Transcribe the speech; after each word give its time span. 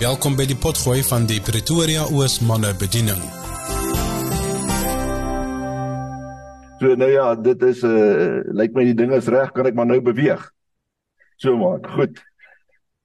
Welkom 0.00 0.32
by 0.32 0.46
die 0.48 0.56
potgooi 0.56 1.02
van 1.04 1.26
die 1.28 1.42
Pretoria 1.44 2.06
Oos 2.08 2.38
manne 2.40 2.70
bediening. 2.80 3.18
So 6.80 6.94
nou 6.96 7.08
ja, 7.12 7.34
dit 7.36 7.60
is 7.68 7.82
'n 7.84 7.92
uh, 7.92 8.40
lyk 8.56 8.72
my 8.72 8.84
die 8.88 8.96
ding 8.96 9.12
is 9.12 9.28
reg, 9.28 9.52
kan 9.52 9.66
ek 9.68 9.76
maar 9.76 9.84
nou 9.84 10.00
beweeg. 10.00 10.40
So 11.36 11.52
maak, 11.56 11.84
goed. 11.92 12.16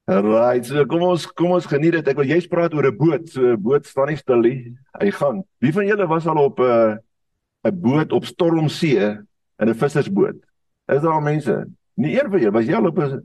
Right, 0.08 0.64
so 0.64 0.86
kom 0.86 1.02
ons 1.02 1.26
kom 1.26 1.52
ons 1.52 1.68
geniet 1.68 1.92
dit. 1.92 2.08
Ek 2.08 2.16
wil 2.16 2.32
jy's 2.32 2.48
praat 2.48 2.72
oor 2.72 2.88
'n 2.88 2.96
boot. 2.96 3.28
So 3.28 3.44
'n 3.44 3.60
boot 3.60 3.84
staan 3.84 4.08
nie 4.08 4.16
stil 4.16 4.40
nie. 4.40 4.76
Hy 4.98 5.10
gaan. 5.10 5.44
Wie 5.60 5.72
van 5.72 5.84
julle 5.84 6.06
was 6.08 6.26
al 6.26 6.44
op 6.48 6.58
'n 6.60 6.64
uh, 6.64 6.96
'n 7.68 7.80
boot 7.80 8.12
op 8.12 8.24
stormsee 8.24 9.20
in 9.60 9.68
'n 9.68 9.74
vissersboot? 9.74 10.40
Is 10.88 11.02
daar 11.02 11.22
mense? 11.22 11.68
Nie 11.94 12.16
een 12.16 12.30
van 12.30 12.40
julle 12.40 12.52
was 12.52 12.64
jy 12.64 12.74
al 12.74 12.88
op 12.88 12.98
'n 12.98 13.20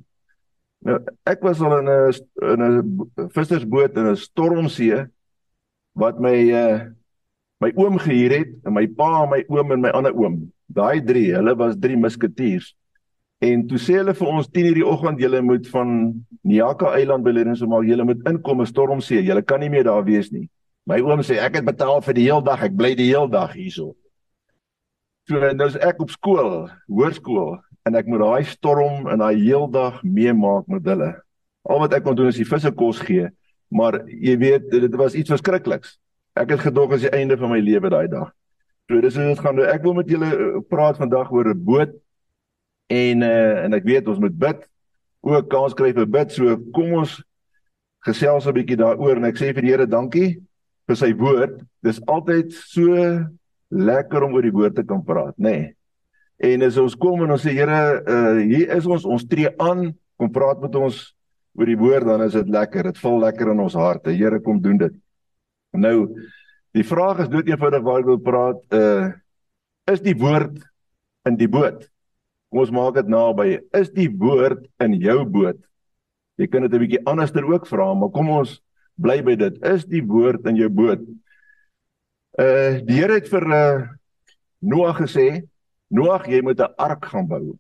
Nou, 0.82 0.98
ek 1.30 1.44
was 1.46 1.60
al 1.62 1.78
in 1.78 1.90
'n 1.90 2.14
in 2.54 2.62
'n 2.62 3.30
vissersboot 3.36 3.98
in 3.98 4.08
'n 4.10 4.16
stormsee 4.18 5.06
wat 5.94 6.20
my 6.20 6.38
uh 6.50 6.90
my 7.62 7.72
oom 7.78 7.98
gehuur 7.98 8.32
het 8.34 8.52
en 8.66 8.74
my 8.74 8.88
pa 8.88 9.26
my 9.30 9.44
oom 9.48 9.72
en 9.72 9.82
my 9.82 9.90
ander 9.90 10.14
oom. 10.14 10.52
Daai 10.66 11.02
drie, 11.06 11.34
hulle 11.36 11.56
was 11.56 11.76
drie 11.78 11.98
musketiers. 11.98 12.74
En 13.42 13.68
toe 13.68 13.78
sê 13.78 14.00
hulle 14.02 14.14
vir 14.14 14.28
ons 14.28 14.48
10:00 14.50 14.74
die 14.74 14.86
oggend 14.86 15.20
julle 15.20 15.42
moet 15.42 15.68
van 15.70 16.26
Niaka 16.44 16.96
Eiland 16.98 17.24
by 17.24 17.32
Lerins 17.32 17.62
maar 17.62 17.84
julle 17.84 18.04
moet 18.04 18.26
inkom 18.26 18.62
'n 18.62 18.66
stormsee. 18.66 19.24
Julle 19.24 19.42
kan 19.44 19.60
nie 19.60 19.70
meer 19.70 19.84
daar 19.84 20.04
wees 20.04 20.32
nie. 20.32 20.50
My 20.88 21.00
oom 21.00 21.22
sê 21.22 21.38
ek 21.38 21.56
het 21.56 21.66
betaal 21.66 22.02
vir 22.02 22.14
die 22.14 22.26
hele 22.26 22.44
dag. 22.44 22.64
Ek 22.64 22.76
bly 22.76 22.96
die 22.96 23.14
hele 23.14 23.30
dag 23.30 23.54
hierso. 23.54 23.96
So 25.30 25.54
nou 25.54 25.68
is 25.68 25.76
ek 25.78 26.02
op 26.02 26.10
skool, 26.10 26.70
hoërskool 26.90 27.62
en 27.88 27.98
ek 27.98 28.10
moet 28.10 28.22
daai 28.22 28.44
storm 28.46 29.08
en 29.10 29.22
daai 29.22 29.40
heeldag 29.42 30.02
meemaak 30.04 30.68
met 30.72 30.86
hulle. 30.86 31.12
Al 31.70 31.82
wat 31.84 31.96
ek 31.98 32.06
kon 32.06 32.18
doen 32.18 32.30
is 32.32 32.40
die 32.40 32.48
visse 32.48 32.72
kos 32.78 33.02
gee, 33.06 33.30
maar 33.70 34.02
jy 34.08 34.36
weet 34.42 34.70
dit 34.74 34.96
was 35.00 35.18
iets 35.18 35.34
verskrikliks. 35.34 35.98
Ek 36.38 36.54
het 36.54 36.64
gedog 36.64 36.94
as 36.96 37.06
die 37.06 37.14
einde 37.16 37.38
van 37.40 37.52
my 37.52 37.60
lewe 37.64 37.92
daai 37.92 38.08
dag. 38.12 38.32
So 38.90 39.02
dis 39.02 39.16
hoe 39.16 39.30
dit 39.30 39.40
gaan. 39.40 39.60
Ek 39.72 39.84
wil 39.86 39.96
met 39.98 40.10
julle 40.12 40.30
eh, 40.32 40.62
praat 40.70 41.00
vandag 41.00 41.32
oor 41.32 41.52
'n 41.52 41.64
boot 41.64 41.92
en 42.92 43.22
uh, 43.24 43.64
en 43.64 43.74
ek 43.74 43.88
weet 43.88 44.08
ons 44.08 44.20
moet 44.20 44.38
bid. 44.38 44.68
Ook 45.24 45.50
kans 45.50 45.74
kry 45.74 45.94
vir 45.94 46.08
bid. 46.08 46.32
So 46.32 46.58
kom 46.74 46.94
ons 46.94 47.22
gesels 48.06 48.48
'n 48.48 48.54
bietjie 48.54 48.78
daaroor 48.78 49.18
en 49.18 49.26
ek 49.26 49.38
sê 49.38 49.54
vir 49.54 49.62
die 49.62 49.72
Here 49.72 49.88
dankie 49.88 50.42
vir 50.88 50.96
sy 50.96 51.14
woord. 51.14 51.62
Dis 51.84 52.02
altyd 52.08 52.52
so 52.52 52.96
lekker 53.72 54.24
om 54.24 54.34
oor 54.34 54.44
die 54.44 54.52
woord 54.52 54.76
te 54.76 54.84
kan 54.84 55.04
praat, 55.04 55.38
nê. 55.38 55.52
Nee. 55.52 55.76
En 56.42 56.66
as 56.66 56.78
ons 56.82 56.98
kom 56.98 57.22
en 57.22 57.34
ons 57.36 57.44
sê 57.44 57.54
Here, 57.54 57.80
uh 58.02 58.40
hier 58.42 58.72
is 58.74 58.88
ons, 58.90 59.06
ons 59.06 59.26
tree 59.30 59.52
aan, 59.62 59.92
kom 60.18 60.32
praat 60.34 60.62
met 60.64 60.74
ons 60.80 60.98
oor 61.58 61.70
die 61.70 61.78
woord, 61.78 62.08
dan 62.08 62.24
is 62.26 62.38
dit 62.38 62.50
lekker. 62.50 62.90
Dit 62.90 63.02
val 63.02 63.20
lekker 63.26 63.52
in 63.54 63.62
ons 63.62 63.78
harte. 63.78 64.14
Here, 64.16 64.40
kom 64.42 64.62
doen 64.64 64.80
dit. 64.82 64.96
Nou, 65.78 65.96
die 66.76 66.86
vraag 66.88 67.26
is 67.26 67.32
dood 67.32 67.50
eenvoudig 67.52 67.84
waar 67.86 68.02
ek 68.02 68.10
wil 68.10 68.22
praat, 68.26 68.62
uh 68.74 69.12
is 69.90 70.00
die 70.06 70.16
woord 70.16 70.62
in 71.28 71.36
die 71.36 71.50
boot? 71.52 71.82
Kom 72.52 72.62
ons 72.64 72.72
maak 72.72 72.96
dit 72.96 73.10
naby. 73.12 73.48
Is 73.76 73.90
die 73.92 74.08
woord 74.08 74.62
in 74.82 74.94
jou 75.02 75.18
boot? 75.28 75.58
Jy 76.40 76.48
kan 76.48 76.64
dit 76.64 76.74
'n 76.74 76.82
bietjie 76.82 77.06
anderster 77.06 77.46
ook 77.46 77.68
vra, 77.68 77.94
maar 77.94 78.14
kom 78.14 78.30
ons 78.30 78.62
bly 78.98 79.22
by 79.22 79.36
dit. 79.36 79.58
Is 79.66 79.86
die 79.86 80.02
woord 80.02 80.46
in 80.48 80.56
jou 80.56 80.70
boot? 80.70 81.02
Uh 82.40 82.80
die 82.82 82.98
Here 82.98 83.20
het 83.20 83.28
vir 83.30 83.46
uh 83.46 83.88
Noag 84.62 85.02
gesê, 85.02 85.42
Noag, 85.92 86.28
jy 86.32 86.42
moet 86.42 86.60
'n 86.60 86.74
ark 86.78 87.06
gaan 87.06 87.28
bou. 87.28 87.58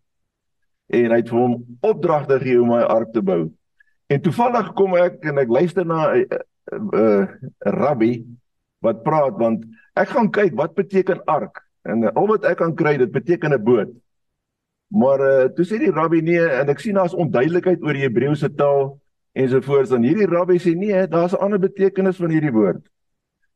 En 0.87 1.11
hy 1.11 1.19
het 1.19 1.29
vir 1.29 1.39
hom 1.39 1.65
opdragte 1.81 2.39
gegee 2.39 2.61
om 2.61 2.71
'n 2.71 2.87
ark 2.87 3.11
te 3.13 3.21
bou. 3.21 3.51
En 4.07 4.21
toevallig 4.21 4.73
kom 4.73 4.95
ek 4.95 5.23
en 5.23 5.37
ek 5.37 5.49
luister 5.49 5.85
na 5.85 6.13
'n 6.15 6.25
uh, 6.31 6.39
uh, 6.93 7.27
rabbi 7.59 8.23
wat 8.79 9.03
praat 9.03 9.37
want 9.37 9.65
ek 9.95 10.09
gaan 10.09 10.31
kyk 10.31 10.55
wat 10.55 10.75
beteken 10.75 11.23
ark 11.25 11.61
en 11.83 12.03
uh, 12.03 12.11
al 12.15 12.27
wat 12.27 12.45
ek 12.45 12.57
kan 12.57 12.75
kry 12.75 12.97
dit 12.97 13.11
beteken 13.11 13.53
'n 13.53 13.63
boot. 13.63 13.91
Maar 14.91 15.19
uh, 15.19 15.47
toe 15.55 15.65
sê 15.65 15.79
die 15.79 15.91
rabbi 15.91 16.21
nee 16.21 16.43
en 16.43 16.69
ek 16.69 16.79
sien 16.79 16.95
daar's 16.95 17.15
onduidelikheid 17.15 17.83
oor 17.83 17.93
die 17.93 18.07
Hebreëse 18.07 18.51
taal 18.55 18.99
ensovoorts 19.31 19.89
dan 19.89 20.03
hierdie 20.03 20.27
rabbi 20.27 20.59
sê 20.59 20.75
nee, 20.75 21.07
daar's 21.07 21.33
'n 21.33 21.43
ander 21.43 21.59
betekenis 21.59 22.17
van 22.17 22.29
hierdie 22.29 22.51
woord. 22.51 22.83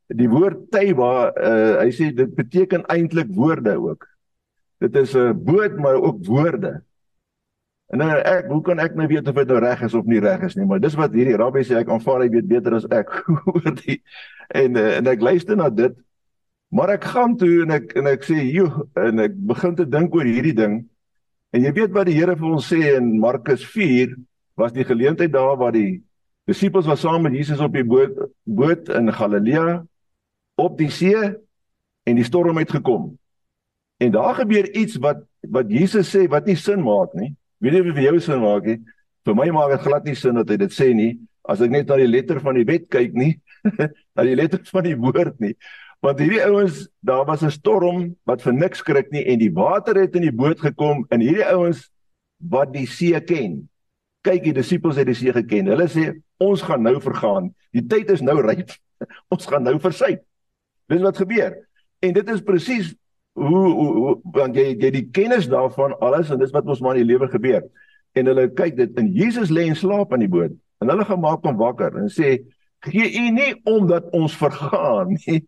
Die 0.08 0.30
woord 0.30 0.70
taiba, 0.72 1.34
uh, 1.34 1.82
hy 1.82 1.92
sê 1.92 2.14
dit 2.14 2.36
beteken 2.36 2.86
eintlik 2.86 3.28
woorde 3.34 3.76
ook. 3.76 4.06
Dit 4.84 4.96
is 4.96 5.16
'n 5.16 5.34
boot 5.44 5.78
maar 5.78 6.02
ook 6.02 6.26
woorde. 6.26 6.84
En 7.88 7.98
nou 7.98 8.10
ek, 8.18 8.48
hoe 8.50 8.62
kan 8.62 8.80
ek 8.80 8.96
nou 8.96 9.06
weet 9.08 9.28
of 9.28 9.36
dit 9.36 9.48
nou 9.48 9.60
reg 9.60 9.82
is 9.86 9.94
of 9.94 10.06
nie 10.06 10.20
reg 10.20 10.42
is 10.42 10.56
nie, 10.56 10.66
maar 10.66 10.80
dis 10.82 10.96
wat 10.98 11.14
hierdie 11.14 11.38
rabbi 11.38 11.62
sê 11.64 11.78
ek 11.78 11.90
aanvaar 11.94 12.24
hy 12.26 12.30
weet 12.34 12.48
beter 12.50 12.74
as 12.74 12.88
ek 12.90 13.12
oor 13.54 13.76
die 13.84 14.02
en 14.50 14.76
eh, 14.76 14.98
en 14.98 15.08
ek 15.08 15.22
luister 15.22 15.56
na 15.56 15.70
dit. 15.70 15.94
Maar 16.74 16.96
ek 16.98 17.06
gaan 17.14 17.38
toe 17.38 17.62
en 17.64 17.72
ek 17.72 17.94
en 17.96 18.08
ek 18.08 18.26
sê, 18.26 18.42
"Joe," 18.52 18.88
en 18.98 19.20
ek 19.20 19.36
begin 19.38 19.76
te 19.76 19.86
dink 19.86 20.16
oor 20.16 20.26
hierdie 20.26 20.56
ding. 20.58 20.90
En 21.54 21.62
jy 21.62 21.72
weet 21.72 21.94
wat 21.94 22.10
die 22.10 22.18
Here 22.18 22.36
vir 22.36 22.50
ons 22.52 22.66
sê 22.68 22.98
in 22.98 23.20
Markus 23.20 23.64
4 23.64 24.16
was 24.58 24.74
die 24.74 24.84
geleentheid 24.84 25.32
daar 25.32 25.56
waar 25.58 25.72
die 25.72 26.02
disippels 26.50 26.88
was 26.90 27.02
saam 27.02 27.22
met 27.24 27.34
Jesus 27.34 27.62
op 27.62 27.74
die 27.74 27.86
boot 27.86 28.18
boot 28.44 28.90
in 28.90 29.12
Galilea 29.14 29.86
op 30.56 30.78
die 30.78 30.90
see 30.90 31.16
en 32.06 32.16
die 32.16 32.26
storm 32.26 32.58
het 32.58 32.72
gekom. 32.72 33.14
En 33.98 34.12
daar 34.12 34.36
gebeur 34.36 34.70
iets 34.76 35.00
wat 35.04 35.24
wat 35.46 35.70
Jesus 35.70 36.10
sê 36.10 36.26
wat 36.28 36.46
nie 36.46 36.58
sin 36.58 36.82
maak 36.82 37.14
nie. 37.14 37.36
Weet 37.62 37.78
jy 37.78 37.82
of 37.86 37.96
vir 37.96 38.08
jou 38.10 38.20
sin 38.20 38.42
maak 38.42 38.66
nie? 38.66 38.80
Vir 39.26 39.36
my 39.38 39.50
maak 39.54 39.72
dit 39.76 39.86
glad 39.86 40.06
nie 40.06 40.16
sin 40.18 40.36
dat 40.36 40.50
hy 40.50 40.58
dit 40.58 40.74
sê 40.74 40.92
nie 40.94 41.14
as 41.50 41.62
ek 41.62 41.74
net 41.74 41.90
na 41.90 41.98
die 42.02 42.10
letter 42.10 42.40
van 42.44 42.58
die 42.58 42.66
wet 42.68 42.88
kyk 42.94 43.16
nie, 43.18 43.36
na 44.16 44.26
die 44.26 44.38
letter 44.38 44.64
van 44.72 44.88
die 44.88 44.96
woord 44.98 45.38
nie. 45.44 45.54
Want 46.04 46.22
hierdie 46.22 46.42
ouens, 46.46 46.86
daar 47.06 47.26
was 47.26 47.44
'n 47.44 47.54
storm 47.54 48.16
wat 48.26 48.42
vir 48.42 48.54
niks 48.54 48.82
skrik 48.84 49.12
nie 49.12 49.26
en 49.26 49.40
die 49.40 49.54
water 49.54 49.96
het 49.98 50.16
in 50.16 50.26
die 50.28 50.34
boot 50.34 50.60
gekom 50.60 51.06
en 51.10 51.22
hierdie 51.22 51.46
ouens 51.46 51.90
wat 52.38 52.74
die 52.74 52.86
see 52.86 53.20
ken. 53.22 53.70
Kyk, 54.26 54.44
die 54.44 54.54
disippels 54.54 54.98
het 54.98 55.08
die 55.08 55.16
see 55.18 55.34
geken. 55.34 55.70
Hulle 55.70 55.88
sê 55.88 56.14
ons 56.42 56.62
gaan 56.62 56.82
nou 56.82 57.00
vergaan. 57.02 57.54
Die 57.74 57.86
tyd 57.86 58.10
is 58.10 58.22
nou 58.22 58.42
ryp. 58.42 58.70
ons 59.34 59.46
gaan 59.46 59.64
nou 59.64 59.80
versuip. 59.80 60.22
Dis 60.90 61.02
wat 61.02 61.18
gebeur. 61.18 61.58
En 62.02 62.14
dit 62.14 62.30
is 62.30 62.42
presies 62.42 62.96
hoe, 63.36 63.64
hoe, 63.72 63.94
hoe 64.00 64.14
want 64.36 64.56
jy 64.56 64.72
jy 64.80 64.92
die 64.96 65.08
kennis 65.14 65.50
daarvan 65.52 65.96
alles 66.04 66.32
en 66.32 66.40
dis 66.40 66.54
wat 66.56 66.68
ons 66.72 66.82
maar 66.82 66.96
in 66.96 67.04
die 67.04 67.12
lewe 67.14 67.28
gebeur. 67.32 67.66
En 68.16 68.32
hulle 68.32 68.48
kyk 68.56 68.78
dit 68.78 69.02
in 69.02 69.12
Jesus 69.16 69.52
lê 69.52 69.68
en 69.68 69.76
slaap 69.76 70.14
aan 70.16 70.24
die 70.24 70.32
boot. 70.32 70.56
En 70.80 70.92
hulle 70.92 71.08
gemaak 71.08 71.44
hom 71.44 71.60
wakker 71.60 72.00
en 72.00 72.08
sê 72.12 72.38
gee 72.86 73.10
u 73.20 73.26
nie 73.36 73.52
omdat 73.68 74.08
ons 74.16 74.36
vergaan 74.40 75.16
nie. 75.18 75.44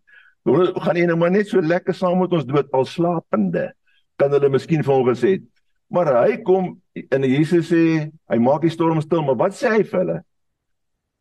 Gaan 0.84 0.96
jy 0.96 1.04
nou 1.08 1.18
maar 1.20 1.32
net 1.32 1.50
so 1.50 1.60
lekker 1.60 1.96
saam 1.96 2.22
met 2.22 2.32
ons 2.32 2.46
dood 2.48 2.68
al 2.76 2.86
slapende. 2.88 3.70
Kan 4.20 4.32
hulle 4.32 4.48
miskien 4.52 4.84
vir 4.84 4.94
hom 4.94 5.08
gesê 5.08 5.36
het. 5.36 5.48
Maar 5.92 6.12
hy 6.22 6.38
kom 6.44 6.74
en 6.94 7.24
Jesus 7.24 7.70
sê 7.70 7.82
hy 8.08 8.38
maak 8.42 8.64
die 8.64 8.72
storm 8.72 9.00
stil, 9.00 9.22
maar 9.24 9.38
wat 9.40 9.56
sê 9.56 9.72
hy 9.78 9.84
vir 9.88 10.00
hulle? 10.02 10.18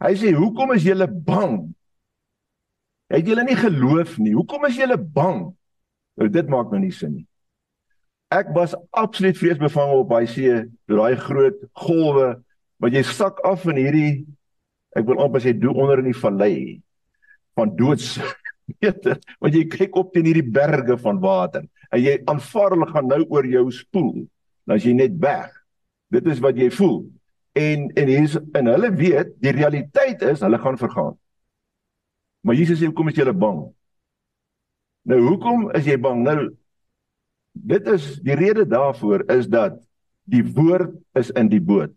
Hy 0.03 0.13
sê 0.19 0.33
hoekom 0.35 0.73
is 0.75 0.85
julle 0.85 1.07
bang? 1.07 1.61
Het 3.11 3.31
julle 3.31 3.45
nie 3.47 3.55
geloof 3.55 4.17
nie? 4.19 4.35
Hoekom 4.35 4.67
is 4.67 4.79
julle 4.79 4.97
bang? 4.99 5.45
Nou 6.17 6.29
dit 6.33 6.49
maak 6.49 6.71
nou 6.73 6.81
nie 6.81 6.93
sin 6.93 7.13
nie. 7.19 7.27
Ek 8.33 8.49
was 8.55 8.75
absoluut 8.91 9.37
vreesbevange 9.39 10.01
op 10.01 10.09
daai 10.11 10.27
see, 10.27 10.63
daai 10.89 11.15
groot 11.21 11.61
golwe 11.85 12.33
wat 12.83 12.93
jy 12.93 13.03
sak 13.07 13.39
af 13.47 13.63
in 13.71 13.79
hierdie 13.79 14.11
ek 14.97 15.05
wil 15.07 15.21
amper 15.23 15.43
sê 15.43 15.53
doen 15.55 15.77
onder 15.77 16.01
in 16.01 16.09
die 16.11 16.17
vallei 16.17 16.57
van 17.57 17.71
doods 17.77 18.17
meter 18.81 19.19
want 19.39 19.55
jy 19.55 19.63
kyk 19.71 19.95
op 19.99 20.11
teen 20.13 20.27
hierdie 20.27 20.45
berge 20.57 20.97
van 21.01 21.21
water 21.23 21.63
en 21.93 22.03
jy 22.03 22.17
aanvaar 22.27 22.75
hulle 22.75 22.89
gaan 22.91 23.07
nou 23.09 23.21
oor 23.29 23.47
jou 23.47 23.63
spoel 23.73 24.25
as 24.73 24.83
jy 24.83 24.93
net 24.97 25.15
weg 25.23 25.53
dit 26.11 26.27
is 26.31 26.39
wat 26.43 26.55
jy 26.59 26.69
voel. 26.71 27.01
En 27.57 27.87
en 27.99 28.11
hier's 28.11 28.35
en 28.55 28.69
hulle 28.71 28.91
weet 28.95 29.33
die 29.43 29.53
realiteit 29.55 30.21
is 30.23 30.43
hulle 30.45 30.59
gaan 30.61 30.77
vergaan. 30.79 31.15
Maar 32.45 32.55
Jesus 32.55 32.79
sê 32.79 32.87
hoekom 32.87 33.09
is 33.11 33.17
julle 33.17 33.33
bang 33.35 33.65
Nou 35.07 35.19
hoekom 35.23 35.69
is 35.77 35.87
jy 35.87 35.95
bang? 36.03 36.23
Nou 36.25 36.39
dit 37.57 37.87
is 37.89 38.09
die 38.21 38.35
rede 38.37 38.67
daarvoor 38.69 39.23
is 39.33 39.47
dat 39.49 39.79
die 40.29 40.43
woord 40.43 40.93
is 41.17 41.31
in 41.39 41.49
die 41.49 41.63
boot. 41.63 41.93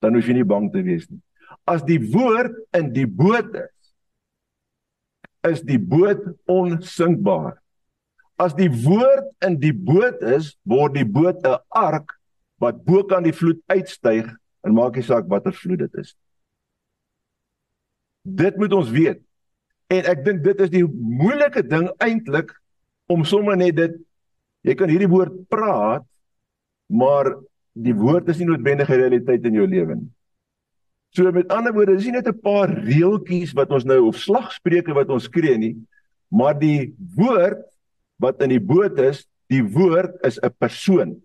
Dan 0.00 0.14
hoef 0.16 0.28
jy 0.30 0.38
nie 0.38 0.46
bang 0.48 0.70
te 0.72 0.84
wees 0.86 1.08
nie. 1.10 1.20
As 1.68 1.82
die 1.86 1.98
woord 2.12 2.54
in 2.76 2.92
die 2.94 3.08
boot 3.08 3.50
is, 3.58 3.72
is 5.44 5.60
die 5.66 5.80
boot 5.80 6.22
onsinkbaar. 6.50 7.58
As 8.40 8.54
die 8.56 8.70
woord 8.70 9.28
in 9.44 9.58
die 9.60 9.74
boot 9.74 10.22
is, 10.24 10.54
word 10.64 10.94
die 10.96 11.06
boot 11.06 11.42
'n 11.42 11.58
ark 11.68 12.16
wat 12.62 12.84
bo 12.84 13.02
kan 13.04 13.22
die 13.26 13.34
vloed 13.34 13.60
uitstyg 13.66 14.30
en 14.64 14.74
maak 14.74 14.96
nie 14.96 15.04
saak 15.04 15.28
watter 15.28 15.52
vloed 15.52 15.84
dit 15.84 15.94
is. 16.00 16.14
Dit 18.22 18.56
moet 18.56 18.72
ons 18.72 18.90
weet. 18.90 19.23
En 19.92 20.04
ek 20.10 20.24
dink 20.24 20.42
dit 20.44 20.60
is 20.60 20.70
die 20.72 20.84
moeilike 20.84 21.62
ding 21.66 21.90
eintlik 22.02 22.52
om 23.10 23.24
sommer 23.24 23.56
net 23.56 23.76
dit 23.76 23.96
jy 24.64 24.74
kan 24.78 24.88
hierdie 24.88 25.10
woord 25.10 25.34
praat, 25.52 26.06
maar 26.88 27.34
die 27.74 27.94
woord 27.96 28.28
is 28.32 28.38
nie 28.40 28.48
noodwendig 28.48 28.88
'n 28.88 29.00
realiteit 29.00 29.44
in 29.44 29.54
jou 29.54 29.66
lewe 29.66 29.94
nie. 29.96 30.10
So 31.14 31.30
met 31.30 31.50
ander 31.52 31.72
woorde, 31.72 31.94
dis 31.96 32.06
nie 32.06 32.16
net 32.18 32.28
'n 32.28 32.40
paar 32.40 32.70
reeltjies 32.70 33.52
wat 33.54 33.70
ons 33.70 33.84
nou 33.84 34.06
of 34.08 34.16
slagspreuke 34.16 34.94
wat 34.94 35.10
ons 35.10 35.24
skree 35.24 35.58
nie, 35.58 35.76
maar 36.30 36.58
die 36.58 36.94
woord 37.14 37.62
wat 38.18 38.42
in 38.42 38.50
die 38.50 38.60
boot 38.60 38.98
is, 38.98 39.26
die 39.48 39.62
woord 39.62 40.14
is 40.24 40.38
'n 40.38 40.50
persoon. 40.58 41.22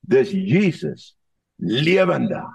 Dis 0.00 0.30
Jesus, 0.30 1.16
lewendig. 1.56 2.46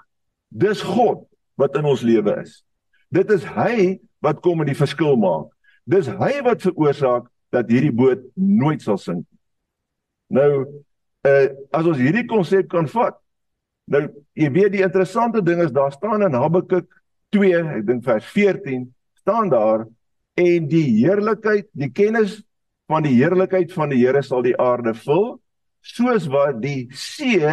Dis 0.48 0.82
God 0.82 1.26
wat 1.56 1.76
in 1.76 1.84
ons 1.84 2.02
lewe 2.02 2.42
is. 2.42 2.62
Dit 3.10 3.30
is 3.30 3.44
hy 3.44 4.00
wat 4.24 4.40
kom 4.44 4.62
en 4.62 4.70
die 4.70 4.78
verskil 4.78 5.18
maak. 5.20 5.50
Dis 5.84 6.08
hy 6.08 6.38
wat 6.46 6.64
veroorsaak 6.64 7.28
dat 7.54 7.70
hierdie 7.70 7.92
boot 7.94 8.24
nooit 8.34 8.82
sal 8.82 8.98
sink. 9.00 9.26
Nou, 10.32 10.64
uh 11.28 11.46
as 11.72 11.86
ons 11.88 12.00
hierdie 12.00 12.26
konsep 12.28 12.68
kan 12.72 12.88
vat, 12.90 13.16
nou 13.88 14.06
jy 14.36 14.48
weet 14.52 14.72
die 14.74 14.84
interessante 14.84 15.42
ding 15.44 15.60
is 15.64 15.72
daar 15.72 15.92
staan 15.92 16.24
in 16.24 16.36
Habakuk 16.36 16.88
2, 17.34 17.60
ek 17.80 17.86
dink 17.88 18.04
vers 18.06 18.26
14, 18.32 18.88
staan 19.20 19.52
daar 19.52 19.86
en 20.40 20.68
die 20.68 20.86
heerlikheid, 20.98 21.68
die 21.72 21.90
kennis 21.94 22.40
van 22.90 23.06
die 23.06 23.14
heerlikheid 23.16 23.72
van 23.72 23.92
die 23.92 24.02
Here 24.02 24.22
sal 24.22 24.44
die 24.44 24.56
aarde 24.60 24.92
vul, 25.04 25.38
soos 25.84 26.26
wat 26.32 26.60
die 26.62 26.88
see 26.96 27.48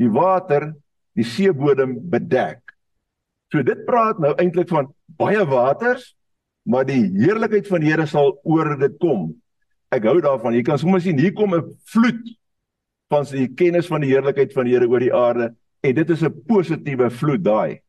die 0.00 0.10
water 0.12 0.70
die 1.16 1.26
seebodem 1.28 1.98
bedek. 2.12 2.60
So 3.52 3.64
dit 3.66 3.84
praat 3.88 4.20
nou 4.22 4.32
eintlik 4.40 4.70
van 4.72 4.88
baie 5.18 5.44
waters, 5.46 6.14
maar 6.62 6.84
die 6.86 7.10
heerlikheid 7.16 7.66
van 7.68 7.82
die 7.82 7.90
Here 7.90 8.06
sal 8.06 8.36
oor 8.44 8.76
dit 8.78 8.98
kom. 9.02 9.32
Ek 9.92 10.06
hou 10.08 10.20
daarvan. 10.24 10.54
Jy 10.56 10.62
kan 10.66 10.78
sommer 10.78 11.02
sien 11.02 11.18
hier 11.18 11.34
kom 11.36 11.54
'n 11.54 11.76
vloed 11.84 12.22
van 13.10 13.24
die 13.24 13.48
kennis 13.48 13.86
van 13.86 14.00
die 14.00 14.12
heerlikheid 14.12 14.52
van 14.52 14.64
die 14.64 14.72
Here 14.72 14.88
oor 14.88 15.00
die 15.00 15.14
aarde 15.14 15.54
en 15.82 15.94
dit 15.94 16.10
is 16.10 16.22
'n 16.22 16.44
positiewe 16.46 17.10
vloed 17.10 17.44
daai. 17.44 17.80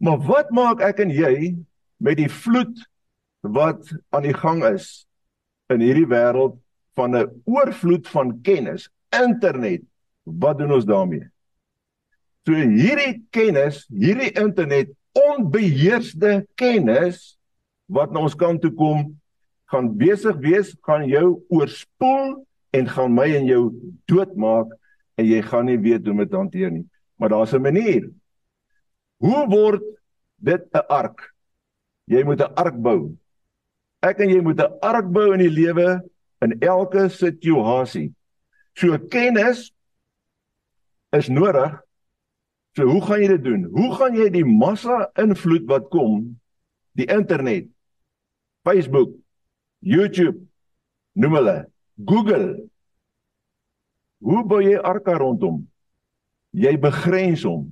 Maar 0.00 0.18
wat 0.18 0.50
maak 0.50 0.80
ek 0.80 1.00
en 1.00 1.10
jy 1.10 1.56
met 1.98 2.16
die 2.16 2.30
vloed 2.30 2.78
wat 3.42 3.82
aan 4.10 4.22
die 4.22 4.34
gang 4.34 4.64
is 4.64 5.06
in 5.68 5.80
hierdie 5.80 6.06
wêreld 6.06 6.58
van 6.94 7.16
'n 7.16 7.42
oorvloed 7.44 8.08
van 8.08 8.40
kennis, 8.42 8.90
internet? 9.10 9.82
Wat 10.24 10.58
doen 10.58 10.72
ons 10.72 10.84
daarmee? 10.84 11.30
So 12.46 12.54
hierdie 12.54 13.26
kennis, 13.30 13.86
hierdie 13.92 14.32
internet 14.32 14.88
onbeheerste 15.18 16.46
kennis 16.54 17.38
wat 17.88 18.12
na 18.12 18.20
ons 18.20 18.36
kant 18.36 18.60
toe 18.62 18.72
kom, 18.76 19.06
gaan 19.72 19.90
besig 20.00 20.36
wees, 20.44 20.74
gaan 20.84 21.06
jou 21.08 21.40
oorspoel 21.52 22.38
en 22.76 22.88
gaan 22.88 23.14
my 23.16 23.26
en 23.36 23.48
jou 23.48 23.62
doodmaak 24.10 24.72
en 25.18 25.26
jy 25.26 25.40
gaan 25.44 25.68
nie 25.68 25.78
weet 25.80 26.06
hoe 26.06 26.14
om 26.14 26.22
dit 26.22 26.36
hanteer 26.36 26.70
nie. 26.72 26.86
Maar 27.18 27.28
daar's 27.28 27.52
'n 27.52 27.62
manier. 27.62 28.10
Hoe 29.18 29.46
word 29.48 29.82
dit 30.36 30.62
'n 30.72 30.86
ark? 30.88 31.34
Jy 32.06 32.24
moet 32.24 32.40
'n 32.40 32.54
ark 32.54 32.76
bou. 32.76 33.16
Ek 34.02 34.20
en 34.20 34.30
jy 34.30 34.40
moet 34.40 34.60
'n 34.60 34.78
ark 34.80 35.10
bou 35.12 35.32
in 35.32 35.40
die 35.40 35.50
lewe 35.50 36.00
in 36.40 36.60
elke 36.60 37.08
situasie. 37.08 38.14
So 38.74 38.98
kennis 38.98 39.72
is 41.12 41.28
nodig 41.28 41.80
So 42.78 42.86
hoe 42.86 43.00
gaan 43.02 43.18
jy 43.18 43.28
dit 43.32 43.42
doen? 43.42 43.62
Hoe 43.74 43.88
gaan 43.98 44.14
jy 44.14 44.28
die 44.30 44.46
massa 44.46 45.08
invloed 45.18 45.64
wat 45.66 45.88
kom, 45.90 46.20
die 46.94 47.08
internet, 47.10 47.66
Facebook, 48.62 49.16
YouTube, 49.82 50.38
noem 51.18 51.34
hulle, 51.40 51.56
Google. 52.06 52.52
Hoe 54.22 54.44
bou 54.46 54.60
jy 54.62 54.76
arka 54.78 55.16
rondom? 55.18 55.64
Jy 56.54 56.76
begrens 56.78 57.42
hom. 57.48 57.66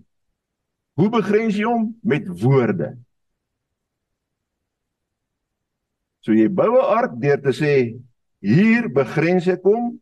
Hoe 0.98 1.06
begrens 1.14 1.54
jy 1.54 1.68
hom? 1.70 1.86
Met 2.02 2.26
woorde. 2.42 2.96
So 6.26 6.34
jy 6.34 6.48
bou 6.50 6.82
'n 6.82 6.90
ark 6.98 7.14
deur 7.22 7.38
te 7.46 7.54
sê 7.54 7.94
hier 8.42 8.90
begrens 8.90 9.46
ek 9.46 9.62
hom 9.62 10.00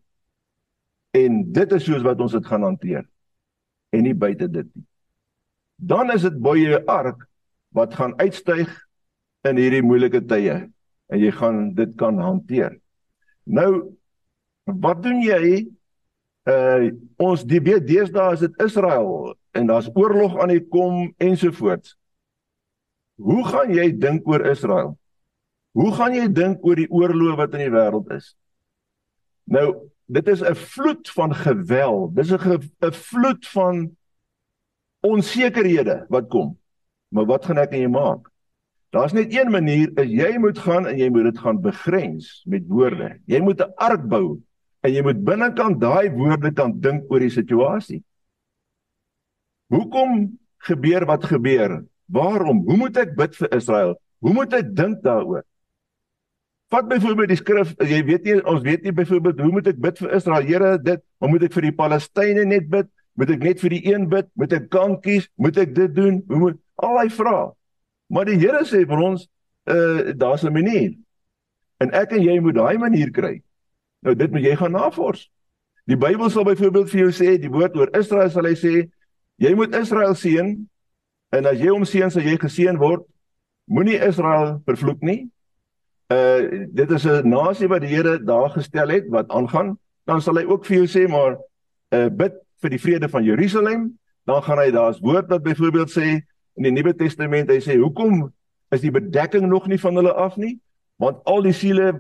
en 1.12 1.52
dit 1.52 1.72
is 1.72 1.84
soos 1.84 2.02
wat 2.02 2.20
ons 2.20 2.32
dit 2.32 2.46
gaan 2.46 2.64
hanteer 2.64 3.04
en 3.92 4.02
nie 4.02 4.16
buite 4.16 4.48
dit 4.48 4.68
nie 4.74 4.86
dan 5.76 6.12
is 6.14 6.22
dit 6.22 6.36
baie 6.42 6.80
ark 6.86 7.26
wat 7.74 7.94
gaan 7.94 8.14
uitstyg 8.20 8.70
in 9.48 9.58
hierdie 9.60 9.82
moeilike 9.84 10.22
tye 10.28 10.56
en 11.12 11.20
jy 11.20 11.30
gaan 11.34 11.74
dit 11.74 11.94
kan 12.00 12.18
hanteer. 12.18 12.78
Nou 13.44 13.96
wat 14.64 15.02
doen 15.04 15.20
jy? 15.22 15.66
Uh 16.48 16.92
ons 17.20 17.44
die 17.48 17.60
deesdae 17.60 18.34
is 18.36 18.44
dit 18.44 18.62
Israel 18.64 19.34
en 19.54 19.68
daar's 19.68 19.90
oorlog 19.94 20.38
aan 20.40 20.52
die 20.52 20.64
kom 20.68 21.12
ensovoorts. 21.22 21.96
Hoe 23.20 23.44
gaan 23.46 23.72
jy 23.74 23.90
dink 23.92 24.26
oor 24.28 24.44
Israel? 24.50 24.96
Hoe 25.74 25.92
gaan 25.94 26.14
jy 26.14 26.28
dink 26.30 26.64
oor 26.66 26.78
die 26.78 26.90
oorlog 26.90 27.38
wat 27.38 27.54
in 27.58 27.66
die 27.66 27.74
wêreld 27.74 28.10
is? 28.14 28.34
Nou, 29.44 29.90
dit 30.06 30.28
is 30.28 30.42
'n 30.42 30.54
vloed 30.54 31.10
van 31.10 31.34
geweld. 31.34 32.14
Dis 32.16 32.32
'n 32.32 32.60
'n 32.82 32.92
vloed 32.92 33.46
van 33.48 33.96
onsekerhede 35.04 36.04
wat 36.08 36.28
kom. 36.32 36.54
Maar 37.14 37.28
wat 37.28 37.44
gaan 37.46 37.60
ek 37.62 37.76
en 37.76 37.84
jy 37.84 37.90
maak? 37.92 38.30
Daar's 38.94 39.12
net 39.12 39.32
een 39.34 39.50
manier, 39.50 39.90
is 39.98 40.10
jy 40.10 40.36
moet 40.38 40.58
gaan 40.62 40.86
en 40.86 40.98
jy 40.98 41.08
moet 41.10 41.28
dit 41.28 41.38
gaan 41.42 41.60
begrens 41.60 42.42
met 42.46 42.66
woorde. 42.70 43.16
Jy 43.26 43.40
moet 43.42 43.60
'n 43.60 43.72
ark 43.76 44.04
bou 44.08 44.40
en 44.80 44.92
jy 44.92 45.02
moet 45.02 45.24
binnekant 45.24 45.80
daai 45.80 46.10
woorde 46.10 46.52
kan 46.52 46.80
dink 46.80 47.10
oor 47.10 47.20
die 47.20 47.30
situasie. 47.30 48.02
Hoekom 49.72 50.38
gebeur 50.58 51.06
wat 51.06 51.24
gebeur? 51.24 51.84
Waarom? 52.06 52.62
Hoe 52.68 52.76
moet 52.76 52.96
ek 52.96 53.16
bid 53.16 53.36
vir 53.36 53.54
Israel? 53.56 53.96
Hoe 54.18 54.32
moet 54.32 54.52
ek 54.52 54.76
dink 54.76 55.02
daaroor? 55.02 55.42
Vat 56.70 56.88
byvoorbeeld 56.88 57.28
die 57.28 57.36
skrif, 57.36 57.74
jy 57.78 58.04
weet 58.04 58.24
nie 58.24 58.38
ons 58.44 58.62
weet 58.62 58.82
nie 58.82 58.92
byvoorbeeld 58.92 59.40
hoe 59.40 59.52
moet 59.52 59.66
ek 59.66 59.80
bid 59.80 59.98
vir 59.98 60.14
Israel? 60.16 60.46
Here, 60.46 60.78
dit, 60.78 61.02
hoe 61.18 61.28
moet 61.28 61.42
ek 61.42 61.52
vir 61.52 61.62
die 61.68 61.76
Palestynë 61.76 62.44
net 62.44 62.70
bid? 62.70 62.88
Moet 63.14 63.30
ek 63.30 63.44
net 63.46 63.60
vir 63.62 63.70
die 63.70 63.84
een 63.92 64.08
bid? 64.10 64.28
Moet 64.34 64.52
ek 64.58 64.68
kan 64.74 64.96
kies? 65.00 65.28
Moet 65.38 65.58
ek 65.62 65.74
dit 65.74 65.94
doen? 65.94 66.22
Hoe 66.28 66.38
moet 66.38 66.58
al 66.82 66.98
hy 66.98 67.08
vra? 67.14 67.52
Maar 68.10 68.30
die 68.30 68.38
Here 68.42 68.64
sê 68.66 68.82
vir 68.88 69.00
ons, 69.00 69.28
uh 69.70 70.12
daar's 70.18 70.44
'n 70.44 70.52
manier. 70.52 70.94
En 71.80 71.90
ek 71.90 72.12
en 72.12 72.22
jy 72.22 72.40
moet 72.40 72.54
daai 72.54 72.78
manier 72.78 73.10
kry. 73.10 73.42
Nou 74.02 74.14
dit 74.14 74.30
moet 74.30 74.42
jy 74.42 74.56
gaan 74.56 74.72
navors. 74.72 75.30
Die 75.86 75.96
Bybel 75.96 76.30
sal 76.30 76.44
byvoorbeeld 76.44 76.90
vir 76.90 77.00
jou 77.00 77.12
sê, 77.12 77.38
die 77.40 77.50
woord 77.50 77.76
oor 77.76 77.90
Israel 77.96 78.30
sal 78.30 78.44
hy 78.44 78.54
sê, 78.54 78.88
jy 79.36 79.54
moet 79.54 79.74
Israel 79.76 80.14
seën 80.14 80.54
en 81.34 81.46
as 81.46 81.58
jy 81.60 81.68
hom 81.68 81.84
seën, 81.84 82.10
sal 82.10 82.22
jy 82.22 82.36
geseën 82.40 82.78
word. 82.78 83.04
Moenie 83.68 83.98
Israel 84.00 84.60
vervloek 84.66 85.02
nie. 85.02 85.28
Uh 86.12 86.66
dit 86.72 86.90
is 86.90 87.06
'n 87.06 87.28
nasie 87.28 87.68
wat 87.68 87.80
die 87.80 87.94
Here 87.94 88.18
daar 88.18 88.50
gestel 88.50 88.88
het 88.88 89.08
wat 89.08 89.28
aangaan. 89.28 89.78
Dan 90.06 90.20
sal 90.20 90.36
hy 90.36 90.44
ook 90.44 90.64
vir 90.66 90.76
jou 90.76 90.86
sê, 90.86 91.08
maar 91.08 91.38
uh 91.92 92.08
bid 92.08 92.43
vir 92.64 92.72
die 92.72 92.80
vrede 92.80 93.10
van 93.12 93.26
Jerusalem, 93.26 93.92
dan 94.24 94.42
gaan 94.42 94.60
hy 94.62 94.70
daar's 94.72 95.00
woord 95.04 95.28
wat 95.32 95.44
byvoorbeeld 95.44 95.92
sê 95.92 96.08
in 96.56 96.66
die 96.68 96.72
Nuwe 96.72 96.94
Testament, 96.96 97.50
hy 97.52 97.60
sê 97.60 97.76
hoekom 97.80 98.28
is 98.74 98.82
die 98.82 98.92
bedekking 98.94 99.46
nog 99.50 99.68
nie 99.70 99.78
van 99.80 99.98
hulle 100.00 100.14
af 100.16 100.38
nie? 100.40 100.56
Want 101.02 101.20
al 101.28 101.44
die 101.44 101.54
siele 101.54 101.92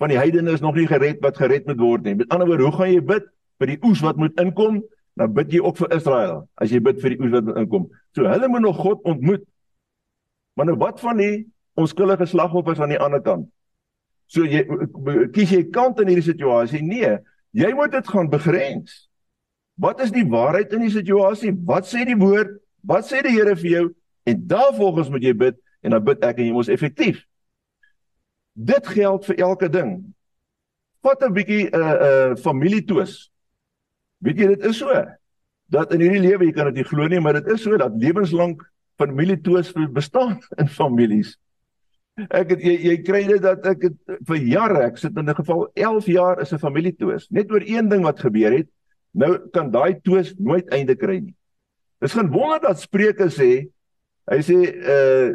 van 0.00 0.12
die 0.12 0.18
heidene 0.18 0.54
is 0.54 0.62
nog 0.64 0.76
nie 0.76 0.86
gered 0.88 1.20
wat 1.24 1.38
gered 1.40 1.66
moet 1.68 1.80
word 1.80 2.06
nie. 2.06 2.14
Met 2.20 2.30
ander 2.32 2.48
woorde, 2.48 2.68
hoe 2.68 2.76
gaan 2.76 2.92
jy 2.92 3.02
bid 3.04 3.26
vir 3.60 3.72
die 3.72 3.78
oes 3.84 4.02
wat 4.04 4.20
moet 4.20 4.40
inkom? 4.40 4.80
Dan 5.16 5.32
bid 5.36 5.52
jy 5.56 5.62
ook 5.64 5.78
vir 5.80 5.92
Israel 5.96 6.42
as 6.60 6.72
jy 6.72 6.80
bid 6.84 7.00
vir 7.02 7.14
die 7.14 7.20
oes 7.24 7.34
wat 7.34 7.48
moet 7.48 7.60
inkom. 7.64 7.86
So 8.16 8.28
hulle 8.28 8.50
moet 8.52 8.64
nog 8.64 8.80
God 8.80 9.04
ontmoet. 9.08 9.44
Maar 10.56 10.70
nou 10.70 10.78
wat 10.80 11.00
van 11.02 11.20
die 11.20 11.46
onskuldige 11.76 12.28
slagoffers 12.28 12.80
aan 12.80 12.94
die 12.94 13.00
ander 13.00 13.22
kant? 13.24 13.48
So 14.32 14.44
jy 14.48 14.64
kies 15.34 15.52
jy 15.54 15.66
kant 15.72 16.00
in 16.02 16.10
hierdie 16.10 16.26
situasie? 16.26 16.82
Nee, 16.84 17.16
jy 17.56 17.72
moet 17.76 17.94
dit 17.94 18.08
gaan 18.08 18.30
begrens. 18.32 19.06
Wat 19.76 20.00
is 20.00 20.12
die 20.12 20.24
waarheid 20.24 20.72
in 20.72 20.86
die 20.86 20.92
situasie? 20.92 21.52
Wat 21.68 21.88
sê 21.88 22.06
die 22.08 22.16
woord? 22.16 22.56
Wat 22.86 23.04
sê 23.04 23.20
die 23.24 23.34
Here 23.36 23.56
vir 23.56 23.70
jou? 23.70 23.86
En 24.26 24.42
daarvolgens 24.48 25.10
moet 25.12 25.24
jy 25.28 25.34
bid 25.36 25.58
en 25.84 25.92
dan 25.94 26.04
bid 26.04 26.24
ek 26.24 26.40
en 26.40 26.48
jy 26.48 26.54
mos 26.56 26.72
effektief. 26.72 27.20
Dit 28.56 28.88
geld 28.88 29.26
vir 29.28 29.42
elke 29.44 29.68
ding. 29.68 29.98
Vat 31.04 31.22
'n 31.22 31.32
bietjie 31.32 31.68
'n 31.68 31.76
uh, 31.76 31.92
'n 31.92 32.32
uh, 32.32 32.36
familietwis. 32.40 33.28
Weet 34.24 34.38
jy 34.38 34.46
dit 34.56 34.64
is 34.64 34.78
so 34.78 34.90
dat 35.68 35.92
in 35.92 36.00
hierdie 36.00 36.24
lewe 36.24 36.46
jy 36.46 36.52
kan 36.52 36.72
dit 36.72 36.80
nie 36.80 36.88
glo 36.88 37.08
nie, 37.08 37.20
maar 37.20 37.34
dit 37.34 37.46
is 37.52 37.62
so 37.62 37.76
dat 37.76 37.92
lewenslank 38.00 38.62
familietwis 38.96 39.72
bestaan 39.92 40.40
in 40.60 40.68
families. 40.68 41.36
Ek 42.30 42.50
het 42.54 42.62
jy, 42.64 42.76
jy 42.80 42.96
kry 43.04 43.26
dit 43.28 43.42
dat 43.42 43.66
ek 43.66 43.82
het 43.82 43.96
vir 44.24 44.36
jare, 44.40 44.86
ek 44.86 44.96
sit 44.96 45.16
in 45.16 45.28
'n 45.28 45.36
geval 45.36 45.68
11 45.74 46.06
jaar 46.06 46.40
is 46.40 46.52
'n 46.52 46.58
familietwis, 46.58 47.28
net 47.30 47.50
oor 47.50 47.60
een 47.60 47.88
ding 47.88 48.02
wat 48.02 48.20
gebeur 48.20 48.56
het 48.56 48.68
Nou 49.16 49.32
kan 49.54 49.70
daai 49.72 49.96
twis 50.04 50.34
nooit 50.36 50.68
einde 50.74 50.96
kry 50.98 51.20
nie. 51.24 51.34
Dis 52.04 52.12
geen 52.12 52.28
wonder 52.32 52.60
dat 52.60 52.80
Spreuke 52.82 53.30
sê 53.32 53.50
hy 54.30 54.40
sê 54.44 54.58
uh 54.76 55.30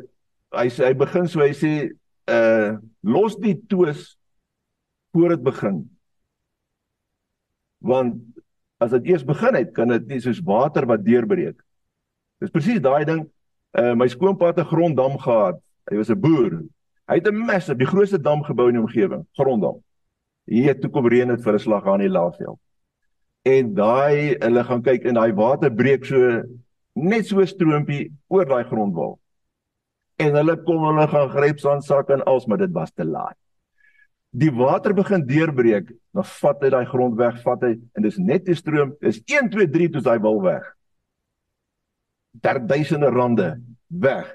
hy 0.51 0.67
sê 0.67 0.89
hy 0.89 0.93
begin 0.99 1.29
so 1.31 1.41
hy 1.41 1.53
sê 1.57 1.73
uh 2.29 2.77
los 3.01 3.37
die 3.41 3.55
twis 3.71 4.13
voor 5.15 5.35
dit 5.35 5.43
begin. 5.43 5.81
Want 7.81 8.21
as 8.81 8.93
dit 8.93 9.11
eers 9.13 9.25
begin 9.25 9.57
het, 9.57 9.73
kan 9.73 9.89
dit 9.93 10.07
nie 10.09 10.21
soos 10.21 10.41
water 10.45 10.85
wat 10.89 11.05
deurbreek. 11.05 11.57
Dis 12.41 12.53
presies 12.53 12.81
daai 12.81 13.05
ding 13.05 13.25
Uh 13.71 13.93
my 13.95 14.07
skoonpa 14.07 14.47
het 14.47 14.59
'n 14.59 14.67
gronddam 14.67 15.17
gehad. 15.17 15.55
Hy 15.89 15.95
was 15.95 16.09
'n 16.09 16.19
boer. 16.19 16.63
Hy 17.07 17.15
het 17.15 17.27
'n 17.27 17.35
massive, 17.35 17.77
die 17.77 17.87
grootste 17.87 18.21
dam 18.21 18.43
gebou 18.43 18.67
in 18.67 18.73
die 18.73 18.81
omgewing, 18.81 19.25
gronddam. 19.33 19.83
Hier 20.45 20.79
toe 20.79 20.89
kom 20.89 21.07
reën 21.07 21.27
dit 21.27 21.43
vir 21.43 21.53
'n 21.53 21.59
slag 21.59 21.87
aan 21.87 21.99
die 21.99 22.09
laafveld. 22.09 22.59
En 23.47 23.73
daai 23.73 24.37
hulle 24.37 24.63
gaan 24.63 24.83
kyk 24.85 25.05
en 25.09 25.17
daai 25.17 25.33
water 25.33 25.71
breek 25.73 26.05
so 26.05 26.41
net 26.95 27.25
so 27.25 27.43
stroompie 27.45 28.11
oor 28.29 28.45
daai 28.45 28.63
grondwal. 28.69 29.15
En 30.21 30.35
hulle 30.37 30.57
kom 30.65 30.83
hulle 30.85 31.07
gaan 31.09 31.31
gryp 31.33 31.61
sandsak 31.61 32.11
en 32.13 32.25
als 32.29 32.45
maar 32.45 32.61
dit 32.61 32.73
was 32.75 32.91
te 32.93 33.05
laat. 33.05 33.37
Die 34.31 34.51
water 34.55 34.93
begin 34.95 35.25
deurbreek, 35.27 35.89
dan 36.15 36.27
vat 36.39 36.61
hy 36.63 36.69
daai 36.71 36.85
grond 36.87 37.17
weg, 37.19 37.41
vat 37.43 37.65
hy 37.65 37.73
en 37.97 38.05
dis 38.05 38.19
net 38.21 38.45
die 38.45 38.55
stroom, 38.55 38.93
dis 39.03 39.19
1 39.27 39.49
2 39.51 39.67
3 39.73 39.89
toe 39.95 40.03
daai 40.05 40.19
wal 40.23 40.39
weg. 40.45 40.69
Daar 42.31 42.61
duisende 42.63 43.09
rande 43.11 43.49
weg. 43.87 44.29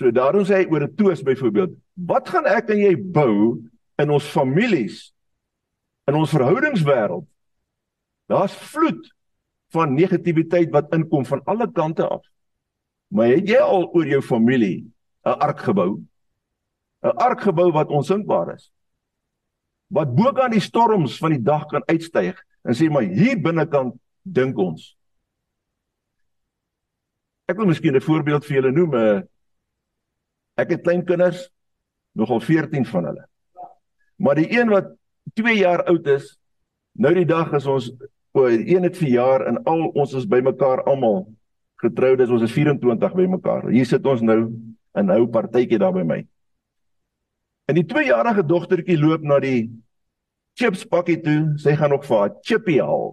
So 0.00 0.10
daarom 0.10 0.46
sê 0.48 0.62
hy 0.62 0.70
oor 0.72 0.88
'n 0.88 0.96
toos 0.96 1.22
byvoorbeeld, 1.22 1.76
wat 1.94 2.28
gaan 2.28 2.46
ek 2.46 2.70
en 2.70 2.80
jy 2.80 2.96
bou 2.96 3.62
in 3.98 4.10
ons 4.10 4.26
families 4.26 5.12
in 6.08 6.14
ons 6.14 6.32
verhoudingswêreld? 6.32 7.28
Daar's 8.32 8.54
vloed 8.56 9.10
van 9.72 9.94
negativiteit 9.94 10.70
wat 10.72 10.92
inkom 10.96 11.26
van 11.28 11.42
alle 11.44 11.68
kante 11.72 12.06
af. 12.08 12.24
Maar 13.12 13.34
het 13.36 13.48
jy 13.48 13.60
al 13.60 13.90
oor 13.92 14.06
jou 14.08 14.22
familie 14.24 14.88
'n 15.24 15.36
ark 15.46 15.60
gebou? 15.60 16.00
'n 17.02 17.16
Ark 17.26 17.40
gebou 17.40 17.72
wat 17.72 17.88
onsinkbaar 17.88 18.54
is. 18.54 18.72
Wat 19.86 20.14
bo 20.14 20.32
kan 20.32 20.50
die 20.50 20.60
storms 20.60 21.18
van 21.18 21.30
die 21.30 21.42
dag 21.42 21.66
kan 21.66 21.82
uitstyg 21.86 22.38
en 22.62 22.74
sê 22.74 22.90
maar 22.90 23.02
hier 23.02 23.40
binnekant 23.40 23.94
dink 24.22 24.56
ons. 24.56 24.96
Ek 27.46 27.56
wil 27.56 27.66
miskien 27.66 27.96
'n 27.96 28.00
voorbeeld 28.00 28.44
vir 28.44 28.54
julle 28.56 28.72
noem. 28.72 28.94
Eh, 28.94 29.22
ek 30.54 30.70
het 30.70 30.82
klein 30.82 31.04
kinders, 31.04 31.50
nogal 32.12 32.40
14 32.40 32.86
van 32.86 33.04
hulle. 33.04 33.28
Maar 34.16 34.34
die 34.34 34.58
een 34.58 34.68
wat 34.68 34.96
2 35.34 35.56
jaar 35.56 35.84
oud 35.84 36.06
is, 36.06 36.38
nou 36.92 37.14
die 37.14 37.26
dag 37.26 37.52
is 37.52 37.66
ons 37.66 37.92
O, 38.32 38.46
een 38.48 38.82
het 38.82 38.96
verjaar 38.96 39.44
en 39.46 39.62
al 39.68 39.90
ons 39.92 40.12
is 40.16 40.26
bymekaar 40.28 40.82
almal 40.88 41.26
getroudes, 41.82 42.30
ons 42.32 42.42
is 42.46 42.52
24 42.54 43.14
bymekaar. 43.18 43.66
Hier 43.74 43.86
sit 43.88 44.06
ons 44.08 44.22
nou 44.24 44.38
in 44.96 45.08
nou 45.08 45.26
partytjie 45.32 45.80
daar 45.80 45.92
by 45.92 46.04
my. 46.06 46.20
En 47.68 47.76
die 47.76 47.84
2-jarige 47.88 48.44
dogtertjie 48.48 48.96
loop 49.00 49.24
na 49.26 49.38
die 49.42 49.68
chips 50.58 50.86
pakkie 50.88 51.18
toe. 51.24 51.52
Sy 51.60 51.76
gaan 51.76 51.92
nog 51.92 52.06
vir 52.08 52.18
haar 52.22 52.34
chippy 52.46 52.78
haal. 52.80 53.12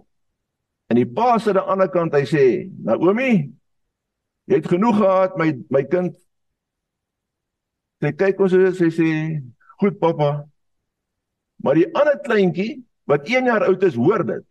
En 0.90 0.98
die 0.98 1.06
pa 1.06 1.34
sit 1.38 1.54
aan 1.54 1.60
die 1.60 1.74
ander 1.76 1.92
kant. 1.92 2.16
Hy 2.16 2.24
sê: 2.26 2.44
"Naomi, 2.84 3.32
jy 4.48 4.58
het 4.58 4.68
genoeg 4.68 4.98
gehad, 4.98 5.36
my 5.38 5.52
my 5.70 5.84
kind." 5.84 6.16
Sy 8.00 8.12
kyk 8.16 8.40
ons 8.40 8.56
en 8.56 8.74
sy 8.74 8.90
sê: 8.90 9.10
"Goed, 9.80 10.00
pappa." 10.00 10.46
Maar 11.62 11.74
die 11.74 11.90
ander 11.94 12.18
kleintjie 12.24 12.82
wat 13.04 13.28
1 13.28 13.44
jaar 13.44 13.68
oud 13.68 13.82
is, 13.84 13.94
hoor 13.94 14.24
dit 14.24 14.44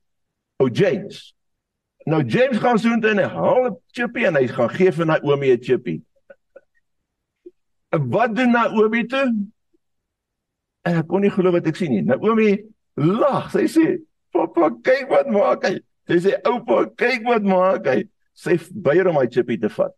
ou 0.59 0.69
James. 0.69 1.35
Nou 2.05 2.23
James 2.23 2.57
gaan 2.57 2.79
so 2.79 2.91
intoe 2.91 3.13
en 3.13 3.21
hy 3.23 3.27
haal 3.31 3.65
'n 3.69 3.77
chippy 3.95 4.25
en 4.27 4.35
hy 4.35 4.47
gaan 4.47 4.69
gee 4.75 4.91
vir 4.91 5.05
Naomi 5.05 5.51
'n 5.51 5.63
chippy. 5.63 6.01
En 7.95 8.09
wat 8.09 8.35
doen 8.35 8.51
Naomi 8.51 9.05
toe? 9.07 9.27
En 10.83 10.97
ek 10.99 11.07
kon 11.07 11.21
nie 11.21 11.31
glo 11.31 11.51
wat 11.51 11.67
ek 11.67 11.75
sien 11.75 11.91
nie. 11.91 12.01
Naomi 12.01 12.57
lag. 12.95 13.51
Sy 13.51 13.67
sê, 13.67 14.01
"Pappa, 14.31 14.69
kyk 14.83 15.09
wat 15.09 15.27
maak 15.27 15.63
hy." 15.63 15.79
Sy 16.07 16.17
sê, 16.19 16.41
"Oupa, 16.45 16.89
kyk 16.95 17.23
wat 17.23 17.43
maak 17.43 17.85
hy." 17.85 18.09
Sy 18.33 18.59
weier 18.83 19.07
om 19.07 19.15
my 19.15 19.27
chippy 19.27 19.57
te 19.57 19.69
vat. 19.69 19.93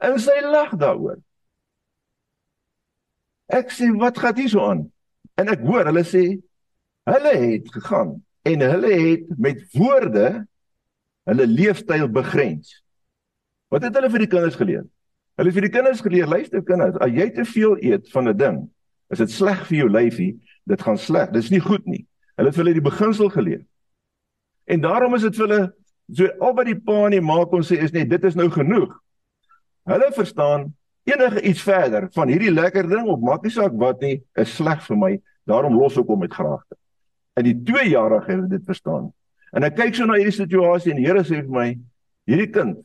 En 0.00 0.18
sy 0.18 0.40
lag 0.42 0.70
daaroor. 0.76 1.22
Ek 3.48 3.70
sê, 3.70 3.96
"Wat 3.98 4.18
gaan 4.18 4.36
hier 4.36 4.48
so 4.48 4.60
aan?" 4.60 4.92
En 5.36 5.48
ek 5.48 5.60
hoor 5.60 5.84
hulle 5.84 6.04
sê, 6.04 6.42
"Hulle 7.06 7.36
het 7.36 7.72
gegaan 7.72 8.25
en 8.46 8.60
hulle 8.60 8.92
het 8.92 9.38
met 9.38 9.62
woorde 9.74 10.46
hulle 11.26 11.46
leefstyl 11.46 12.08
begrens. 12.08 12.84
Wat 13.72 13.82
het 13.82 13.96
hulle 13.98 14.10
vir 14.12 14.22
die 14.22 14.30
kinders 14.30 14.58
geleer? 14.58 14.84
Hulle 15.36 15.50
het 15.50 15.56
vir 15.58 15.66
die 15.66 15.74
kinders 15.74 16.02
geleer, 16.04 16.28
luister 16.30 16.62
kinders, 16.64 16.98
as 17.02 17.12
jy 17.12 17.26
te 17.34 17.44
veel 17.44 17.74
eet 17.82 18.06
van 18.12 18.28
'n 18.30 18.36
ding, 18.36 18.58
is 19.10 19.18
dit 19.18 19.30
sleg 19.30 19.66
vir 19.66 19.78
jou 19.78 19.88
lyfie, 19.90 20.38
dit 20.64 20.82
gaan 20.82 20.98
sleg. 20.98 21.30
Dit 21.30 21.42
is 21.42 21.50
nie 21.50 21.60
goed 21.60 21.86
nie. 21.86 22.06
Hulle 22.36 22.48
het 22.48 22.56
hulle 22.56 22.72
die 22.72 22.90
beginsel 22.90 23.28
geleer. 23.28 23.66
En 24.64 24.80
daarom 24.80 25.14
is 25.14 25.22
dit 25.22 25.36
vir 25.36 25.48
hulle 25.48 25.74
so 26.12 26.26
al 26.40 26.54
wat 26.54 26.66
die 26.66 26.80
pa 26.80 27.04
en 27.06 27.10
die 27.10 27.20
ma 27.20 27.44
kon 27.44 27.62
sê 27.62 27.82
is 27.82 27.92
net 27.92 28.10
dit 28.10 28.24
is 28.24 28.34
nou 28.34 28.48
genoeg. 28.50 28.94
Hulle 29.84 30.12
verstaan 30.12 30.74
enige 31.04 31.42
iets 31.42 31.62
verder 31.62 32.08
van 32.12 32.28
hierdie 32.28 32.50
lekker 32.50 32.88
ding 32.88 33.06
of 33.06 33.20
maak 33.20 33.42
nie 33.42 33.50
saak 33.50 33.72
wat 33.74 34.00
nie, 34.00 34.22
is 34.34 34.54
sleg 34.54 34.82
vir 34.82 34.96
my. 34.96 35.22
Daarom 35.46 35.78
los 35.78 35.98
ek 35.98 36.06
hom 36.06 36.20
met 36.20 36.34
graagte 36.34 36.76
in 37.36 37.44
die 37.44 37.56
2 37.68 37.88
jarige 37.90 38.32
het 38.32 38.50
dit 38.50 38.64
verstaan. 38.64 39.10
En 39.52 39.64
ek 39.66 39.76
kyk 39.76 39.96
so 39.96 40.08
na 40.08 40.18
hierdie 40.18 40.34
situasie 40.34 40.92
en 40.92 41.00
die 41.00 41.06
Here 41.06 41.22
sê 41.24 41.42
vir 41.42 41.52
my, 41.52 41.68
hierdie 42.28 42.50
kind 42.52 42.82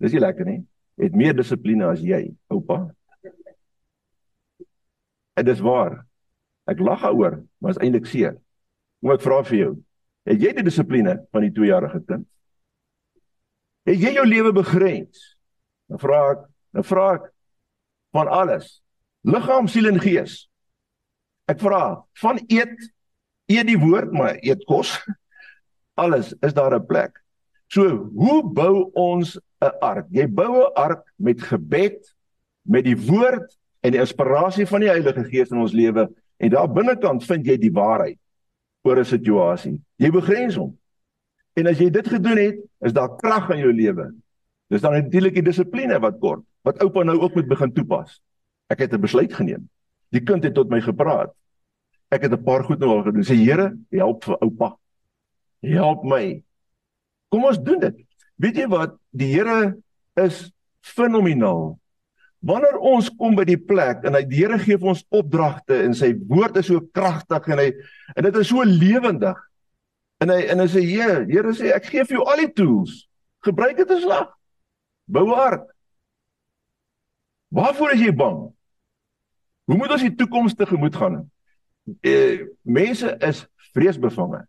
dis 0.00 0.14
nie 0.16 0.22
lekker 0.22 0.48
nie. 0.48 0.60
Het 1.00 1.16
meer 1.16 1.36
dissipline 1.36 1.86
as 1.88 2.00
jy, 2.04 2.22
oupa. 2.52 2.82
En 5.36 5.46
dis 5.46 5.60
waar. 5.64 6.00
Ek 6.68 6.80
lag 6.84 7.02
daaroor, 7.04 7.40
maar 7.60 7.74
is 7.74 7.80
eintlik 7.80 8.08
seer. 8.08 8.36
Kom 9.00 9.14
ek 9.14 9.24
vra 9.24 9.40
vir 9.48 9.58
jou, 9.58 9.72
het 10.28 10.40
jy 10.40 10.52
die 10.56 10.66
dissipline 10.66 11.16
van 11.32 11.44
die 11.46 11.52
2 11.56 11.70
jarige 11.70 12.00
kind? 12.08 12.26
Het 13.88 14.00
jy 14.00 14.14
jou 14.18 14.26
lewe 14.28 14.52
begrens? 14.54 15.22
Dan 15.90 16.00
vra 16.02 16.20
ek, 16.34 16.46
dan 16.76 16.86
vra 16.86 17.06
ek 17.16 17.28
van 18.16 18.28
alles. 18.30 18.78
Liggaam, 19.26 19.68
siel 19.68 19.88
en 19.90 20.00
gees. 20.00 20.44
Ek 21.50 21.60
vra 21.60 22.00
van 22.20 22.40
eet 22.46 22.76
eet 23.50 23.66
die 23.66 23.78
woord 23.78 24.12
maar 24.14 24.38
eet 24.40 24.64
kos. 24.68 24.94
Alles 26.00 26.32
is 26.40 26.54
daar 26.54 26.74
'n 26.74 26.86
plek. 26.86 27.18
So, 27.66 28.10
hoe 28.14 28.42
bou 28.42 28.90
ons 28.94 29.38
'n 29.60 29.74
ark? 29.80 30.06
Jy 30.10 30.26
bou 30.26 30.64
'n 30.64 30.72
ark 30.74 31.12
met 31.16 31.42
gebed, 31.42 32.14
met 32.62 32.84
die 32.84 32.96
woord 32.96 33.58
en 33.80 33.92
die 33.92 34.00
inspirasie 34.00 34.66
van 34.66 34.80
die 34.80 34.88
Heilige 34.88 35.24
Gees 35.24 35.50
in 35.50 35.60
ons 35.60 35.72
lewe 35.72 36.10
en 36.36 36.50
daar 36.50 36.72
binnekant 36.72 37.24
vind 37.24 37.46
jy 37.46 37.56
die 37.56 37.72
waarheid 37.72 38.18
oor 38.82 38.98
'n 38.98 39.04
situasie. 39.04 39.80
Jy 39.96 40.10
begrens 40.10 40.56
hom. 40.56 40.78
En 41.54 41.66
as 41.66 41.78
jy 41.78 41.90
dit 41.90 42.08
gedoen 42.08 42.38
het, 42.38 42.58
is 42.80 42.92
daar 42.92 43.16
krag 43.16 43.50
in 43.50 43.58
jou 43.58 43.72
lewe. 43.72 44.14
Dis 44.68 44.80
dan 44.80 44.92
natuurlik 44.92 45.34
die 45.34 45.42
dissipline 45.42 45.98
wat 46.00 46.18
kort, 46.18 46.44
wat 46.62 46.78
oupa 46.82 47.02
nou 47.02 47.18
ook 47.20 47.34
moet 47.34 47.48
begin 47.48 47.72
toepas. 47.72 48.20
Ek 48.70 48.78
het 48.78 48.92
'n 48.92 49.00
besluit 49.00 49.32
geneem. 49.32 49.68
Die 50.10 50.22
kind 50.22 50.44
het 50.44 50.54
tot 50.54 50.70
my 50.70 50.80
gepraat 50.80 51.34
ek 52.10 52.22
het 52.26 52.32
'n 52.32 52.44
paar 52.44 52.64
goed 52.64 52.78
nou 52.78 52.90
al 52.90 53.02
gedoen. 53.02 53.24
Sê 53.24 53.36
Here, 53.36 53.76
help 53.90 54.24
vir 54.24 54.36
oupa. 54.40 54.76
Help 55.62 56.04
my. 56.04 56.42
Kom 57.28 57.44
ons 57.44 57.58
doen 57.58 57.78
dit. 57.78 57.96
Weet 58.36 58.56
jy 58.56 58.66
wat? 58.68 58.96
Die 59.10 59.32
Here 59.34 59.76
is 60.16 60.50
fenomenaal. 60.80 61.78
Wanneer 62.40 62.78
ons 62.78 63.10
kom 63.20 63.34
by 63.36 63.44
die 63.44 63.60
plek 63.60 64.04
en 64.04 64.16
hy 64.16 64.24
die 64.24 64.40
Here 64.40 64.58
gee 64.58 64.78
vir 64.80 64.88
ons 64.94 65.04
opdragte 65.10 65.82
en 65.84 65.94
sy 65.94 66.14
woord 66.28 66.56
is 66.56 66.66
so 66.66 66.80
kragtig 66.80 67.48
en 67.48 67.58
hy 67.58 67.72
en 68.16 68.24
dit 68.24 68.36
is 68.36 68.48
so 68.48 68.64
lewendig. 68.64 69.36
En 70.20 70.32
hy 70.32 70.40
en 70.52 70.58
hy 70.58 70.68
sê 70.72 70.84
Here, 70.84 71.26
Here 71.28 71.52
sê 71.52 71.74
ek 71.76 71.90
gee 71.92 72.04
vir 72.04 72.18
jou 72.18 72.24
al 72.24 72.46
die 72.46 72.52
tools. 72.52 73.06
Gebruik 73.44 73.76
dit 73.76 73.90
as 73.90 74.02
slag. 74.02 74.32
Bou 75.06 75.28
hart. 75.34 75.68
Waarvoor 77.50 77.94
is 77.96 78.00
jy 78.06 78.12
bang? 78.14 78.40
Hoe 79.66 79.76
moet 79.78 79.92
ons 79.94 80.02
die 80.02 80.14
toekoms 80.14 80.56
tegemoet 80.58 80.96
gaan? 80.96 81.22
Eh, 82.06 82.46
mense 82.62 83.16
is 83.26 83.44
vreesbevange 83.74 84.44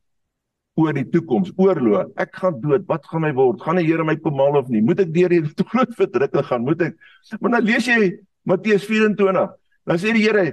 oor 0.79 0.95
die 0.95 1.05
toekoms, 1.11 1.51
oorlog. 1.59 2.11
Ek 2.21 2.35
gaan 2.39 2.59
dood. 2.63 2.85
Wat 2.89 3.05
gaan 3.09 3.25
my 3.25 3.31
word? 3.35 3.61
Gaan 3.63 3.79
die 3.81 3.85
Here 3.89 4.05
my 4.07 4.15
kom 4.23 4.39
haal 4.39 4.59
of 4.61 4.69
nie? 4.71 4.81
Moet 4.85 5.03
ek 5.05 5.13
deur 5.15 5.33
hierdie 5.33 5.67
groot 5.73 5.95
verdrukking 5.97 6.47
gaan? 6.47 6.67
Moet 6.67 6.85
ek 6.89 7.39
Maar 7.41 7.57
dan 7.57 7.67
lees 7.67 7.87
jy 7.89 7.99
Matteus 8.47 8.85
24. 8.87 9.51
Dan 9.89 9.99
sê 10.01 10.13
die 10.15 10.23
Here, 10.23 10.45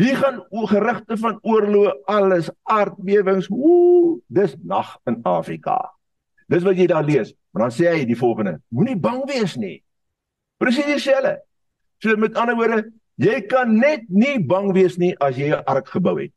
hier 0.00 0.16
gaan 0.16 0.40
o 0.50 0.66
gerigte 0.70 1.18
van 1.20 1.38
oorlog, 1.44 1.92
alles 2.10 2.48
aardbewings. 2.72 3.50
Ooh, 3.52 4.18
dis 4.32 4.56
nag 4.64 4.96
in 5.10 5.20
Afrika. 5.28 5.78
Dis 6.50 6.64
wat 6.66 6.80
jy 6.80 6.88
daar 6.90 7.06
lees. 7.06 7.34
Maar 7.52 7.68
dan 7.68 7.76
sê 7.76 7.92
hy 7.92 8.06
die 8.08 8.18
volgende: 8.18 8.58
Moenie 8.72 8.96
bang 8.96 9.22
wees 9.28 9.58
nie. 9.60 9.82
Presies 10.60 10.88
dieselfde. 10.88 11.36
So 12.02 12.16
met 12.18 12.36
ander 12.40 12.56
woorde, 12.58 12.88
Jy 13.20 13.40
kan 13.48 13.74
net 13.76 14.06
nie 14.08 14.38
bang 14.38 14.72
wees 14.72 14.96
nie 14.98 15.14
as 15.20 15.36
jy 15.36 15.52
'n 15.52 15.64
ark 15.66 15.88
gebou 15.88 16.16
het. 16.20 16.32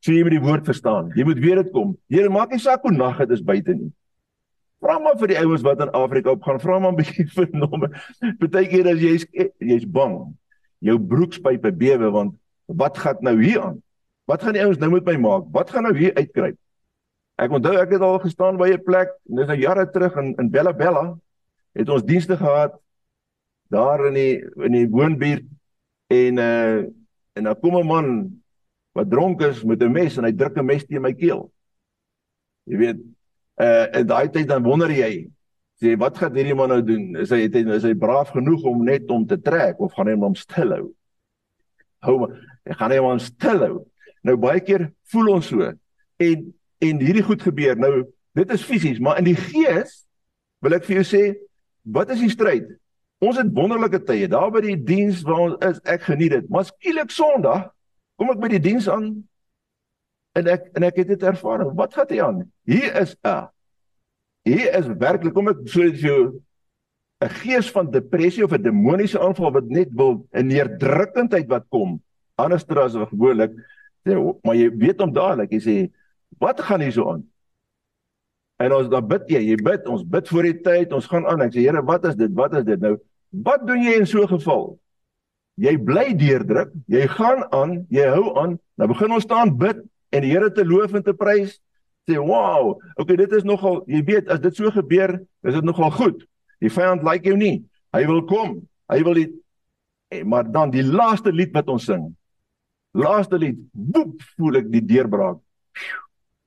So 0.00 0.12
jy 0.12 0.22
moet 0.22 0.32
die 0.32 0.46
woord 0.46 0.64
verstaan. 0.64 1.12
Jy 1.14 1.24
moet 1.24 1.38
weet 1.38 1.56
dit 1.56 1.72
kom. 1.72 1.96
Here 2.08 2.30
maak 2.30 2.50
nie 2.50 2.58
saak 2.58 2.82
hoe 2.82 2.92
nag 2.92 3.18
dit 3.18 3.30
is 3.30 3.42
buite 3.42 3.74
nie. 3.74 3.92
Vra 4.80 4.98
maar 4.98 5.18
vir 5.20 5.28
die 5.28 5.38
ouens 5.38 5.62
wat 5.62 5.80
in 5.80 5.92
Afrika 5.92 6.30
opgaan, 6.30 6.60
vra 6.60 6.78
maar 6.78 6.92
'n 6.92 6.96
bietjie 6.96 7.26
vir 7.36 7.48
nome. 7.52 7.90
Partykeer 8.40 8.88
as 8.94 9.00
jy's 9.00 9.26
jy's 9.60 9.84
bang, 9.84 10.34
jou 10.80 10.98
broekspype 10.98 11.72
bewe 11.72 12.10
want 12.10 12.34
wat 12.66 12.96
gaan 12.98 13.20
nou 13.20 13.36
hier 13.42 13.60
aan? 13.60 13.82
Wat 14.24 14.42
gaan 14.42 14.54
die 14.56 14.62
ouens 14.64 14.78
nou 14.78 14.90
met 14.90 15.04
my 15.04 15.16
maak? 15.16 15.44
Wat 15.52 15.70
gaan 15.70 15.82
nou 15.82 15.96
hier 15.96 16.14
uitkruip? 16.14 16.56
Ek 17.36 17.50
onthou 17.50 17.76
ek 17.76 17.90
het 17.90 18.00
al 18.00 18.18
gestaan 18.20 18.56
by 18.56 18.70
'n 18.72 18.84
plek, 18.84 19.12
dis 19.24 19.46
nou 19.46 19.56
jare 19.56 19.90
terug 19.90 20.16
in 20.16 20.34
in 20.38 20.50
Bella 20.50 20.72
Bella 20.72 21.18
het 21.72 21.88
ons 21.88 22.04
dienste 22.04 22.36
gehad 22.36 22.72
daar 23.70 24.06
in 24.10 24.16
die 24.18 24.36
in 24.66 24.74
die 24.74 24.88
woonbuurt 24.90 25.46
en 26.10 26.42
uh 26.42 26.82
en 27.38 27.46
dan 27.46 27.58
kom 27.62 27.76
'n 27.78 27.86
man 27.86 28.08
wat 28.92 29.10
dronk 29.10 29.42
is 29.42 29.62
met 29.64 29.82
'n 29.82 29.92
mes 29.92 30.16
en 30.16 30.24
hy 30.24 30.32
druk 30.32 30.56
'n 30.58 30.66
mes 30.66 30.84
teen 30.84 31.02
my 31.02 31.14
keel. 31.14 31.52
Jy 32.64 32.76
weet, 32.76 32.98
uh 33.60 33.86
en 33.96 34.06
daai 34.06 34.28
tyd 34.30 34.48
dan 34.48 34.62
wonder 34.62 34.90
jy, 34.90 35.30
sê 35.80 35.96
wat 35.96 36.18
gaan 36.18 36.34
hierdie 36.34 36.54
man 36.54 36.68
nou 36.68 36.82
doen? 36.82 37.16
Is 37.16 37.30
hy 37.30 37.42
het 37.46 37.54
hy 37.54 37.64
is 37.74 37.86
hy 37.86 37.94
braaf 37.94 38.34
genoeg 38.34 38.64
om 38.64 38.84
net 38.84 39.10
om 39.10 39.26
te 39.26 39.40
trek 39.40 39.80
of 39.80 39.92
gaan 39.92 40.06
hy 40.06 40.14
hom 40.14 40.34
stil 40.34 40.74
hou? 40.74 40.90
Hou 42.02 42.18
maar, 42.18 42.34
gaan 42.64 42.90
hy 42.90 42.98
hom 42.98 43.18
stil 43.18 43.58
hou. 43.58 43.86
Nou 44.22 44.36
baie 44.36 44.60
keer 44.60 44.90
voel 45.12 45.34
ons 45.36 45.46
so 45.46 45.72
en 46.18 46.54
en 46.80 47.00
hierdie 47.00 47.22
goed 47.22 47.42
gebeur. 47.42 47.76
Nou 47.76 48.04
dit 48.34 48.50
is 48.50 48.64
fisies, 48.64 48.98
maar 48.98 49.18
in 49.18 49.24
die 49.24 49.36
gees 49.36 50.06
wil 50.60 50.74
ek 50.74 50.84
vir 50.84 51.00
jou 51.00 51.04
sê, 51.04 51.22
wat 51.84 52.10
is 52.10 52.20
die 52.20 52.30
stryd? 52.30 52.79
Ons 53.20 53.36
het 53.36 53.50
wonderlike 53.52 54.00
tye 54.08 54.28
daar 54.32 54.50
by 54.52 54.62
die 54.64 54.78
diens 54.80 55.20
waar 55.28 55.42
ons 55.50 55.58
is. 55.66 55.80
Ek 55.84 56.06
geniet 56.08 56.32
dit. 56.32 56.46
Maar 56.48 56.64
skielik 56.70 57.12
Sondag 57.12 57.68
kom 58.16 58.32
ek 58.32 58.40
by 58.40 58.48
die 58.52 58.62
diens 58.64 58.88
aan 58.88 59.10
en 60.38 60.48
ek 60.48 60.70
en 60.78 60.86
ek 60.88 61.02
het 61.02 61.10
dit 61.12 61.26
ervaar. 61.28 61.66
Wat 61.76 61.96
gaan 61.96 62.08
hier 62.08 62.24
aan? 62.24 62.44
Hier 62.64 62.96
is 63.00 63.16
'n 63.24 63.48
Hier 64.48 64.72
is 64.72 64.86
werklik 64.88 65.34
kom 65.34 65.50
ek 65.52 65.66
so 65.68 65.82
vir 65.82 66.00
jou 66.00 66.40
'n 67.20 67.28
gees 67.28 67.68
van 67.70 67.90
depressie 67.90 68.44
of 68.44 68.52
'n 68.52 68.62
demoniese 68.62 69.20
aanval 69.20 69.52
wat 69.52 69.68
net 69.68 69.88
wil 69.92 70.26
'n 70.32 70.46
neerdrukkendheid 70.46 71.48
wat 71.48 71.68
kom. 71.68 72.00
Anderster 72.36 72.80
as 72.80 72.94
gewoonlik. 72.94 73.52
Maar 74.42 74.56
jy 74.56 74.70
weet 74.76 75.00
om 75.00 75.12
dadelik, 75.12 75.52
jy 75.52 75.60
sê, 75.60 75.92
wat 76.38 76.60
gaan 76.60 76.80
hier 76.80 76.92
so 76.92 77.10
aan? 77.10 77.28
En 78.56 78.72
ons 78.72 78.88
dan 78.88 79.06
bid 79.06 79.28
jy, 79.28 79.40
jy 79.40 79.56
bid, 79.56 79.86
ons 79.86 80.04
bid 80.04 80.28
voor 80.28 80.42
die 80.42 80.60
tyd, 80.60 80.92
ons 80.92 81.06
gaan 81.06 81.26
aan. 81.26 81.42
Ek 81.42 81.52
sê 81.52 81.60
Here, 81.60 81.82
wat 81.82 82.04
is 82.04 82.14
dit? 82.16 82.32
Wat 82.32 82.54
is 82.54 82.64
dit 82.64 82.80
nou? 82.80 82.96
Wat 83.30 83.66
doen 83.66 83.82
jy 83.82 83.98
in 84.00 84.06
so 84.06 84.22
'n 84.22 84.28
geval? 84.28 84.78
Jy 85.54 85.76
bly 85.78 86.14
deurdruk, 86.16 86.72
jy 86.86 87.06
gaan 87.06 87.44
aan, 87.52 87.86
jy 87.90 88.06
hou 88.08 88.38
aan. 88.38 88.58
Nou 88.76 88.88
begin 88.88 89.12
ons 89.12 89.22
staan 89.22 89.56
bid 89.56 89.76
en 90.10 90.22
die 90.22 90.30
Here 90.30 90.50
te 90.52 90.64
loof 90.64 90.94
en 90.94 91.02
te 91.02 91.12
prys. 91.12 91.60
Sê, 92.08 92.16
"Wow, 92.16 92.80
okay, 92.96 93.16
dit 93.16 93.32
is 93.32 93.44
nogal, 93.44 93.84
jy 93.86 94.02
weet, 94.04 94.28
as 94.28 94.40
dit 94.40 94.56
so 94.56 94.70
gebeur, 94.70 95.20
is 95.42 95.54
dit 95.54 95.64
nogal 95.64 95.90
goed. 95.90 96.26
Die 96.60 96.70
vyand 96.70 97.02
like 97.02 97.24
jou 97.24 97.36
nie. 97.36 97.64
Hy 97.92 98.06
wil 98.06 98.24
kom. 98.24 98.68
Hy 98.88 99.02
wil 99.02 99.14
die 99.14 99.28
eh, 100.10 100.24
maar 100.24 100.50
dan 100.50 100.70
die 100.70 100.82
laaste 100.82 101.32
lied 101.32 101.52
wat 101.52 101.68
ons 101.68 101.84
sing. 101.84 102.16
Laaste 102.92 103.38
lied, 103.38 103.58
boep, 103.72 104.22
voel 104.36 104.56
ek 104.56 104.70
die 104.72 104.82
deurbraak. 104.82 105.38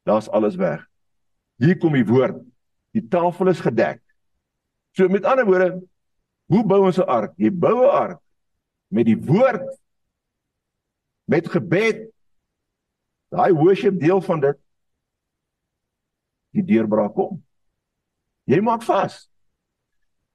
Daar's 0.03 0.27
alles 0.29 0.55
weg. 0.59 0.83
Hier 1.57 1.77
kom 1.79 1.93
die 1.93 2.05
woord. 2.05 2.41
Die 2.91 3.05
tafel 3.07 3.47
is 3.47 3.61
gedek. 3.63 4.01
So 4.97 5.07
met 5.09 5.25
ander 5.25 5.47
woorde, 5.47 5.81
hoe 6.51 6.63
bou 6.65 6.85
ons 6.85 6.97
'n 6.97 7.07
ark? 7.07 7.33
Jy 7.37 7.51
bou 7.51 7.83
'n 7.83 7.89
ark 7.89 8.21
met 8.87 9.05
die 9.05 9.17
woord 9.17 9.79
met 11.25 11.47
gebed. 11.47 12.11
Daai 13.29 13.53
worship 13.53 13.99
deel 13.99 14.21
van 14.21 14.39
dit 14.39 14.57
die 16.53 16.63
deurbraak 16.63 17.13
kom. 17.13 17.43
Jy 18.45 18.61
maak 18.61 18.83
vas. 18.83 19.29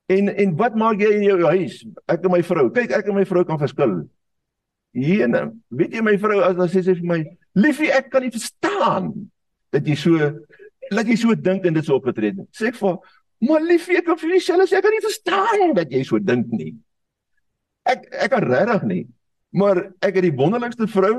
En 0.07 0.29
en 0.29 0.57
wat 0.57 0.75
maak 0.75 1.01
jy 1.01 1.11
in 1.21 1.23
jou 1.23 1.45
huis? 1.45 1.87
Ek 2.09 2.25
en 2.25 2.31
my 2.31 2.43
vrou. 2.43 2.71
Kyk, 2.71 2.91
ek 2.91 3.07
en 3.07 3.15
my 3.15 3.25
vrou 3.29 3.45
kan 3.45 3.59
verskil. 3.59 4.09
Hierne, 4.97 5.53
weet 5.69 5.93
jy 5.93 6.03
my 6.03 6.17
vrou 6.19 6.41
as 6.43 6.57
dan 6.57 6.69
sê 6.69 6.83
sy 6.83 6.95
vir 6.95 7.05
my, 7.05 7.39
"Liefie, 7.55 7.93
ek 7.93 8.11
kan 8.11 8.23
nie 8.23 8.31
verstaan 8.31 9.31
dat 9.71 9.87
jy 9.87 9.95
so 9.95 10.33
laat 10.95 11.09
jy 11.09 11.17
so 11.21 11.35
dink 11.35 11.67
en 11.67 11.77
dit 11.77 11.85
so 11.85 11.99
opgetree 11.99 12.33
het. 12.33 12.49
Sê 12.57 12.71
ek 12.71 12.79
vir 12.81 12.99
maar 13.45 13.63
liefie 13.63 13.99
ek 14.01 14.09
of 14.13 14.23
jy 14.23 14.41
selfs 14.43 14.75
ek 14.75 14.85
kan 14.85 14.95
nie 14.95 15.05
verstaan 15.05 15.75
dat 15.77 15.93
jy 15.93 16.03
so 16.07 16.19
dink 16.19 16.51
nie. 16.55 16.73
Ek 17.89 18.09
ek 18.13 18.33
kan 18.35 18.47
regtig 18.47 18.87
nie. 18.89 19.05
Maar 19.55 19.85
ek 20.05 20.19
het 20.19 20.27
die 20.27 20.35
wonderlikste 20.37 20.89
vrou 20.91 21.15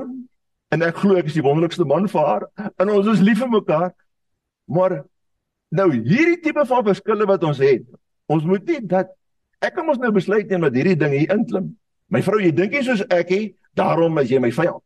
en 0.70 0.84
ek 0.86 1.00
glo 1.02 1.18
ek 1.18 1.30
is 1.30 1.38
die 1.38 1.46
wonderlikste 1.46 1.86
man 1.88 2.08
vir 2.10 2.26
haar 2.26 2.46
en 2.78 2.92
ons 2.92 3.08
is 3.14 3.24
lief 3.24 3.40
vir 3.42 3.50
mekaar. 3.50 3.90
Maar 4.70 5.00
nou 5.74 5.88
hierdie 5.94 6.38
tipe 6.42 6.66
van 6.66 6.86
verskille 6.86 7.26
wat 7.26 7.46
ons 7.46 7.62
het. 7.62 7.86
Ons 8.30 8.46
moet 8.46 8.66
nie 8.68 8.82
dat 8.86 9.10
ek 9.64 9.74
kan 9.78 9.88
ons 9.88 9.98
nou 10.00 10.12
besluit 10.14 10.48
net 10.48 10.62
met 10.62 10.76
hierdie 10.76 10.98
ding 10.98 11.16
hier 11.16 11.34
inklim. 11.34 11.72
My 12.10 12.22
vrou, 12.26 12.40
jy 12.42 12.50
dink 12.54 12.74
jy 12.74 12.84
soos 12.86 13.02
ek 13.12 13.28
hè, 13.30 13.40
daarom 13.78 14.18
is 14.22 14.30
jy 14.32 14.40
my 14.42 14.50
vyand 14.54 14.82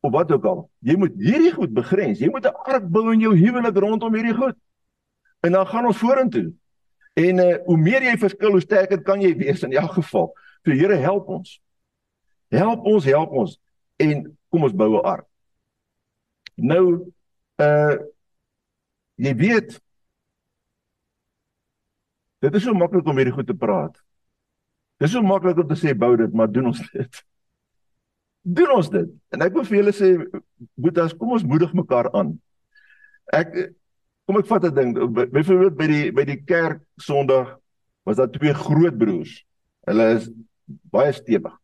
of 0.00 0.12
wat 0.12 0.32
ook 0.32 0.44
al. 0.46 0.60
Jy 0.86 0.96
moet 0.98 1.14
hierdie 1.18 1.52
goed 1.54 1.72
begrens. 1.74 2.20
Jy 2.22 2.30
moet 2.30 2.46
'n 2.46 2.54
ark 2.54 2.86
bou 2.86 3.12
in 3.12 3.20
jou 3.20 3.34
huwelik 3.34 3.76
rondom 3.76 4.14
hierdie 4.14 4.34
goed. 4.34 4.56
En 5.40 5.52
dan 5.52 5.66
gaan 5.66 5.86
ons 5.86 5.98
vorentoe. 5.98 6.52
En 7.18 7.38
uh 7.38 7.56
hoe 7.64 7.78
meer 7.78 8.02
jy 8.02 8.16
verskil, 8.18 8.50
hoe 8.50 8.60
sterker 8.60 9.02
kan 9.02 9.20
jy 9.20 9.34
wees 9.36 9.62
in 9.62 9.72
elk 9.72 9.96
geval. 9.98 10.30
So 10.64 10.72
Here 10.72 10.94
help 10.94 11.28
ons. 11.28 11.58
Help 12.48 12.86
ons, 12.86 13.04
help 13.04 13.30
ons. 13.30 13.58
En 13.96 14.24
kom 14.48 14.62
ons 14.62 14.74
bou 14.74 14.92
'n 14.96 15.04
ark. 15.04 15.26
Nou 16.54 17.12
uh 17.58 17.96
jy 19.18 19.34
weet 19.34 19.78
Dit 22.38 22.54
is 22.54 22.62
so 22.62 22.74
maklik 22.74 23.06
om 23.10 23.18
hierdie 23.18 23.34
goed 23.34 23.48
te 23.50 23.54
praat. 23.54 23.96
Dis 25.02 25.10
so 25.10 25.22
maklik 25.22 25.58
om 25.58 25.66
te 25.66 25.78
sê 25.78 25.94
bou 25.94 26.12
dit, 26.16 26.32
maar 26.34 26.50
doen 26.50 26.70
ons 26.70 26.82
dit? 26.92 27.22
doen 28.58 28.70
ons 28.76 28.90
dit. 28.90 29.10
En 29.34 29.42
ek 29.42 29.56
wil 29.56 29.66
vir 29.66 29.78
julle 29.80 29.94
sê, 29.94 30.10
boetas, 30.78 31.16
kom 31.18 31.34
ons 31.34 31.46
moedig 31.46 31.74
mekaar 31.74 32.12
aan. 32.14 32.36
Ek 33.34 33.50
kom 34.28 34.42
ek 34.42 34.50
vat 34.50 34.64
'n 34.68 34.74
ding, 34.76 34.90
byvoorbeeld 35.32 35.76
by 35.76 35.86
die 35.88 36.12
by 36.12 36.24
die 36.28 36.42
kerk 36.44 36.82
Sondag 37.00 37.56
was 38.04 38.16
daar 38.20 38.28
twee 38.28 38.52
groot 38.52 38.98
broers. 38.98 39.32
Hulle 39.88 40.04
is 40.16 40.28
baie 40.92 41.12
stewig. 41.12 41.54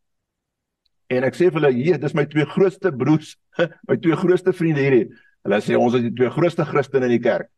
En 1.13 1.25
ek 1.29 1.37
sê 1.37 1.51
vir 1.53 1.61
hulle, 1.61 1.73
"Hier, 1.73 1.99
dis 1.99 2.15
my 2.15 2.25
twee 2.25 2.47
grootste 2.47 2.91
broers, 2.91 3.37
my 3.89 3.97
twee 3.97 4.17
grootste 4.17 4.53
vriende 4.53 4.81
hierdie." 4.81 5.13
Hulle 5.45 5.61
sê 5.61 5.77
ons 5.77 5.95
is 5.95 6.09
die 6.09 6.15
twee 6.17 6.31
grootste 6.31 6.65
Christene 6.65 7.05
in 7.05 7.21
die 7.21 7.21
kerk. 7.21 7.51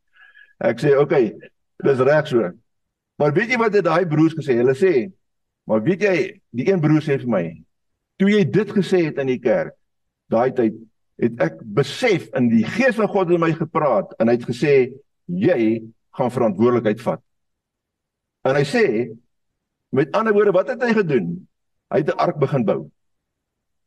Ek 0.59 0.79
sê, 0.83 0.99
"Oké, 0.99 1.03
okay, 1.03 1.51
dis 1.85 1.99
reg 1.99 2.27
so." 2.27 2.51
Maar 3.19 3.33
weet 3.33 3.51
jy 3.51 3.59
wat 3.59 3.75
het 3.75 3.85
daai 3.85 4.07
broers 4.07 4.35
gesê? 4.35 4.59
Hulle 4.59 4.75
sê, 4.75 5.13
"Maar 5.67 5.83
weet 5.83 6.03
jy, 6.03 6.41
die 6.51 6.67
een 6.67 6.81
broer 6.81 7.01
sê 7.01 7.21
vir 7.21 7.29
my, 7.29 7.63
toe 8.19 8.29
jy 8.29 8.45
dit 8.45 8.69
gesê 8.69 9.05
het 9.07 9.19
in 9.19 9.27
die 9.29 9.39
kerk, 9.39 9.73
daai 10.29 10.51
tyd 10.51 10.75
het 11.21 11.39
ek 11.41 11.61
besef 11.77 12.29
in 12.37 12.51
die 12.53 12.65
gees 12.77 12.97
van 12.99 13.09
God 13.09 13.31
het 13.33 13.41
my 13.41 13.53
gepraat 13.57 14.13
en 14.21 14.29
hy 14.29 14.37
het 14.37 14.49
gesê 14.49 14.75
jy 15.27 15.61
gaan 16.17 16.33
verantwoordelikheid 16.33 17.01
vat. 17.05 17.23
En 18.47 18.57
hy 18.57 18.65
sê 18.69 18.85
met 19.97 20.13
ander 20.17 20.35
woorde 20.37 20.53
wat 20.53 20.69
het 20.75 20.83
hy 20.85 20.93
gedoen? 20.97 21.33
Hy 21.93 22.03
het 22.03 22.13
'n 22.13 22.21
ark 22.21 22.39
begin 22.39 22.65
bou 22.65 22.91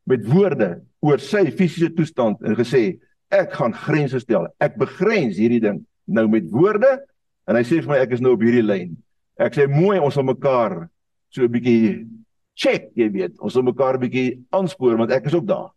met 0.10 0.26
woorde 0.26 0.82
oor 1.06 1.20
sy 1.20 1.52
fisiese 1.52 1.94
toestand 1.94 2.42
en 2.42 2.58
gesê 2.58 3.00
ek 3.30 3.54
gaan 3.54 3.74
grense 3.74 4.20
stel. 4.20 4.48
Ek 4.60 4.78
begrens 4.78 5.38
hierdie 5.38 5.62
ding 5.62 5.86
nou 6.10 6.28
met 6.28 6.50
woorde 6.50 7.06
en 7.48 7.56
hy 7.56 7.64
sê 7.64 7.82
vir 7.82 7.92
my 7.94 8.00
ek 8.02 8.16
is 8.18 8.22
nou 8.22 8.34
op 8.34 8.42
hierdie 8.42 8.66
lyn. 8.66 8.98
Ek 9.40 9.54
sê 9.54 9.68
mooi 9.70 10.00
ons 10.00 10.14
sal 10.14 10.26
mekaar 10.26 10.90
so 11.30 11.44
'n 11.44 11.52
bietjie 11.52 12.08
check, 12.56 12.90
jy 12.96 13.10
weet. 13.10 13.40
Ons 13.40 13.54
wil 13.56 13.64
mekaar 13.64 13.96
'n 13.96 14.02
bietjie 14.02 14.40
aanspoor 14.52 14.98
want 14.98 15.12
ek 15.12 15.26
is 15.28 15.36
ook 15.36 15.46
daar. 15.46 15.70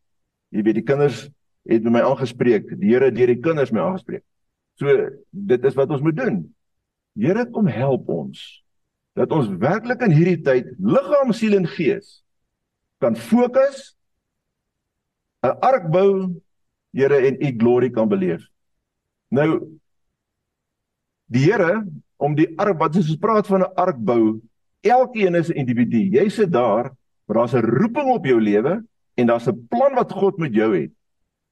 Jy 0.51 0.63
weet 0.63 0.75
die 0.75 0.89
kinders 0.89 1.29
het 1.69 1.85
met 1.85 1.93
my 1.93 2.03
aangespreek. 2.07 2.69
Die 2.81 2.93
Here 2.93 3.11
deur 3.15 3.31
die 3.31 3.41
kinders 3.41 3.73
my 3.73 3.81
aangespreek. 3.81 4.25
So 4.81 4.89
dit 5.31 5.65
is 5.65 5.79
wat 5.79 5.91
ons 5.91 6.03
moet 6.03 6.17
doen. 6.17 6.43
Here 7.19 7.45
kom 7.51 7.69
help 7.71 8.09
ons 8.09 8.63
dat 9.19 9.33
ons 9.33 9.51
werklik 9.61 10.01
in 10.07 10.15
hierdie 10.15 10.41
tyd 10.41 10.71
liggaam, 10.81 11.35
siel 11.37 11.59
en 11.59 11.69
gees 11.69 12.23
kan 13.03 13.17
fokus 13.17 13.97
'n 15.43 15.59
ark 15.61 15.91
bou, 15.91 16.41
Here 16.93 17.17
en 17.27 17.37
u 17.41 17.49
glorie 17.59 17.91
kan 17.91 18.09
beleef. 18.09 18.47
Nou 19.31 19.79
die 21.27 21.45
Here 21.51 21.87
om 22.17 22.35
die 22.35 22.53
ark 22.59 22.79
wat 22.79 22.97
ons 22.97 23.17
praat 23.17 23.47
van 23.47 23.63
'n 23.63 23.75
ark 23.77 23.99
bou 23.99 24.41
Elkeen 24.83 25.35
is 25.35 25.49
'n 25.49 25.57
individu. 25.63 25.99
Jy 26.11 26.29
sit 26.29 26.53
daar, 26.53 26.91
maar 27.25 27.37
daar's 27.37 27.55
'n 27.55 27.65
roeping 27.65 28.09
op 28.11 28.27
jou 28.27 28.41
lewe 28.41 28.85
en 29.15 29.27
daar's 29.27 29.47
'n 29.47 29.67
plan 29.69 29.95
wat 29.95 30.13
God 30.13 30.39
met 30.39 30.55
jou 30.55 30.81
het. 30.81 30.91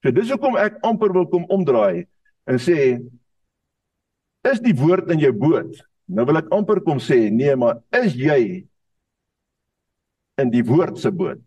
So 0.00 0.12
dis 0.14 0.30
hoekom 0.32 0.56
ek 0.60 0.80
amper 0.86 1.12
wil 1.12 1.28
kom 1.28 1.44
omdraai 1.52 2.06
en 2.48 2.58
sê 2.60 2.98
is 4.48 4.62
die 4.64 4.74
woord 4.76 5.10
in 5.12 5.20
jou 5.20 5.32
boot. 5.36 5.74
Nou 6.08 6.24
wil 6.26 6.40
ek 6.40 6.48
amper 6.54 6.80
kom 6.82 6.98
sê, 7.02 7.28
nee, 7.30 7.52
maar 7.56 7.82
is 7.94 8.16
jy 8.18 8.64
in 10.40 10.50
die 10.50 10.64
woord 10.64 10.98
se 10.98 11.12
boot? 11.12 11.42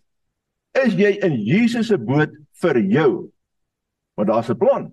Is 0.77 0.93
jy 0.97 1.15
in 1.25 1.39
Jesus 1.41 1.89
se 1.89 1.97
boot 1.97 2.33
vir 2.61 2.79
jou? 2.79 3.11
Want 4.17 4.29
daar's 4.29 4.49
'n 4.49 4.57
plan 4.57 4.91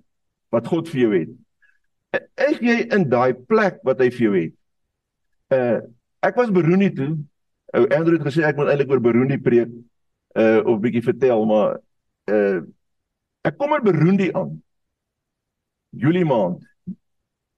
wat 0.51 0.67
God 0.67 0.89
vir 0.89 1.01
jou 1.01 1.13
het. 1.13 1.31
Is 2.49 2.59
jy 2.59 2.89
in 2.91 3.09
daai 3.09 3.35
plek 3.35 3.81
wat 3.85 4.01
hy 4.01 4.11
vir 4.11 4.25
jou 4.27 4.35
het? 4.35 4.55
Uh 5.51 5.81
Ek 6.21 6.37
was 6.37 6.51
Burundi 6.53 6.91
toe. 6.93 7.17
Ou 7.73 7.87
Andrew 7.89 8.19
het 8.19 8.27
gesê 8.27 8.45
ek 8.45 8.59
moet 8.59 8.69
eintlik 8.69 8.91
oor 8.93 9.01
Burundi 9.01 9.39
preek 9.41 9.71
uh 10.37 10.61
of 10.69 10.81
bietjie 10.83 11.05
vertel, 11.05 11.47
maar 11.49 11.79
uh 12.31 12.61
ek 13.43 13.57
kom 13.59 13.75
in 13.75 13.85
Burundi 13.85 14.31
aan. 14.33 14.63
Julie 15.91 16.25
maand. 16.25 16.65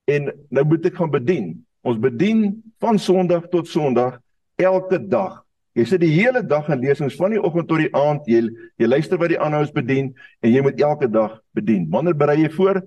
En 0.05 0.33
nou 0.51 0.64
moet 0.64 0.87
ek 0.87 0.99
gaan 0.99 1.11
bedien. 1.11 1.55
Ons 1.83 1.99
bedien 1.99 2.62
van 2.79 2.99
Sondag 2.99 3.49
tot 3.51 3.68
Sondag 3.68 4.21
elke 4.57 4.99
dag 4.99 5.42
Jy 5.73 5.85
sit 5.88 6.03
die 6.03 6.12
hele 6.12 6.42
dag 6.45 6.66
in 6.73 6.83
lesings 6.85 7.14
van 7.16 7.33
die 7.33 7.40
oggend 7.40 7.71
tot 7.71 7.81
die 7.81 7.92
aand. 7.97 8.27
Jy 8.29 8.42
jy 8.81 8.88
luister 8.88 9.21
wat 9.21 9.33
die 9.33 9.40
aanhouers 9.40 9.73
bedien 9.73 10.11
en 10.45 10.53
jy 10.53 10.61
moet 10.64 10.81
elke 10.85 11.09
dag 11.09 11.38
bedien. 11.57 11.87
Wanneer 11.92 12.16
berei 12.18 12.42
jy 12.42 12.51
voor? 12.53 12.83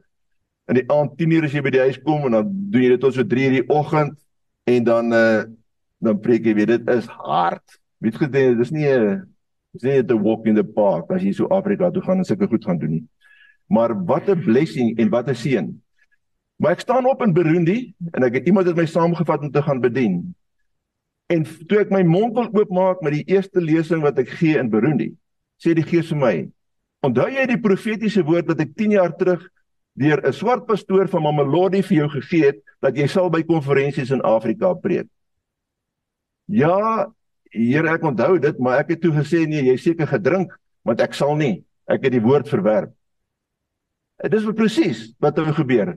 In 0.70 0.78
die 0.78 0.86
aand 0.94 1.16
10:00 1.18 1.48
as 1.48 1.56
jy 1.56 1.64
by 1.66 1.74
die 1.74 1.82
huis 1.82 1.98
kom 2.06 2.28
en 2.28 2.38
dan 2.38 2.52
doen 2.70 2.86
jy 2.86 2.92
dit 2.94 3.02
tot 3.02 3.14
so 3.14 3.26
3:00 3.26 3.58
die 3.58 3.66
oggend 3.74 4.14
en 4.70 4.84
dan 4.84 5.14
uh 5.14 5.44
dan 6.06 6.20
preek 6.22 6.46
jy 6.46 6.54
weer 6.54 6.68
dit 6.68 6.90
is 6.90 7.08
hard. 7.10 7.80
Weet 8.04 8.20
jy 8.20 8.30
dit 8.30 8.60
is 8.62 8.72
nie 8.72 8.86
'n 8.86 9.26
dis 9.80 9.84
nie 9.84 10.02
'n 10.02 10.24
walk 10.24 10.46
in 10.46 10.56
the 10.56 10.64
park 10.64 11.12
as 11.12 11.24
jy 11.24 11.32
so 11.34 11.48
Afrika 11.48 11.92
toe 11.92 12.02
gaan 12.02 12.18
en 12.18 12.26
sulke 12.26 12.48
goed 12.48 12.66
gaan 12.66 12.78
doen 12.78 12.92
nie. 12.92 13.04
Maar 13.68 14.06
wat 14.06 14.30
'n 14.30 14.44
blessing 14.44 14.98
en 14.98 15.10
wat 15.10 15.30
'n 15.30 15.36
seën. 15.36 15.82
Maar 16.58 16.72
ek 16.72 16.80
staan 16.80 17.06
op 17.06 17.22
in 17.22 17.34
Burundi 17.34 17.94
en 18.12 18.24
ek 18.24 18.34
het 18.34 18.46
iemand 18.48 18.68
het 18.68 18.76
my 18.76 18.86
saamgevat 18.86 19.42
om 19.42 19.52
te 19.52 19.62
gaan 19.62 19.80
bedien. 19.80 20.36
En 21.28 21.44
toe 21.68 21.80
ek 21.82 21.90
my 21.90 22.04
mond 22.04 22.36
wil 22.38 22.50
oopmaak 22.54 23.02
met 23.02 23.14
die 23.18 23.26
eerste 23.34 23.62
lesing 23.62 24.04
wat 24.06 24.20
ek 24.22 24.30
gee 24.40 24.58
in 24.58 24.70
Burundi, 24.70 25.16
sê 25.58 25.74
die 25.74 25.84
Gees 25.84 26.12
vir 26.14 26.18
my: 26.18 26.36
"Onthou 27.02 27.28
jy 27.30 27.46
die 27.48 27.62
profetiese 27.62 28.24
woord 28.24 28.48
wat 28.48 28.62
ek 28.62 28.76
10 28.76 28.92
jaar 28.92 29.16
terug 29.18 29.42
deur 29.94 30.22
'n 30.22 30.34
swart 30.34 30.68
pastoor 30.68 31.08
van 31.08 31.24
Mamelodi 31.24 31.82
vir 31.82 31.98
jou 31.98 32.10
gegee 32.10 32.46
het 32.46 32.62
dat 32.82 32.96
jy 32.96 33.08
sal 33.08 33.30
by 33.30 33.44
konferensies 33.44 34.12
in 34.12 34.22
Afrika 34.22 34.74
preek?" 34.74 35.08
Ja, 36.48 37.12
Here, 37.56 37.88
ek 37.96 38.04
onthou 38.04 38.36
dit, 38.42 38.60
maar 38.60 38.82
ek 38.84 38.96
het 38.96 39.02
toe 39.02 39.14
gesê 39.16 39.46
nee, 39.48 39.64
jy 39.70 39.78
seker 39.80 40.10
gedrink, 40.10 40.52
want 40.84 41.02
ek 41.02 41.16
sal 41.16 41.36
nie. 41.40 41.64
Ek 41.88 42.04
het 42.04 42.16
die 42.16 42.24
woord 42.24 42.50
verwerp. 42.52 42.92
Dit 44.24 44.36
is 44.40 44.48
presies 44.56 45.10
wat 45.22 45.38
het 45.38 45.48
nou 45.48 45.56
gebeur. 45.56 45.96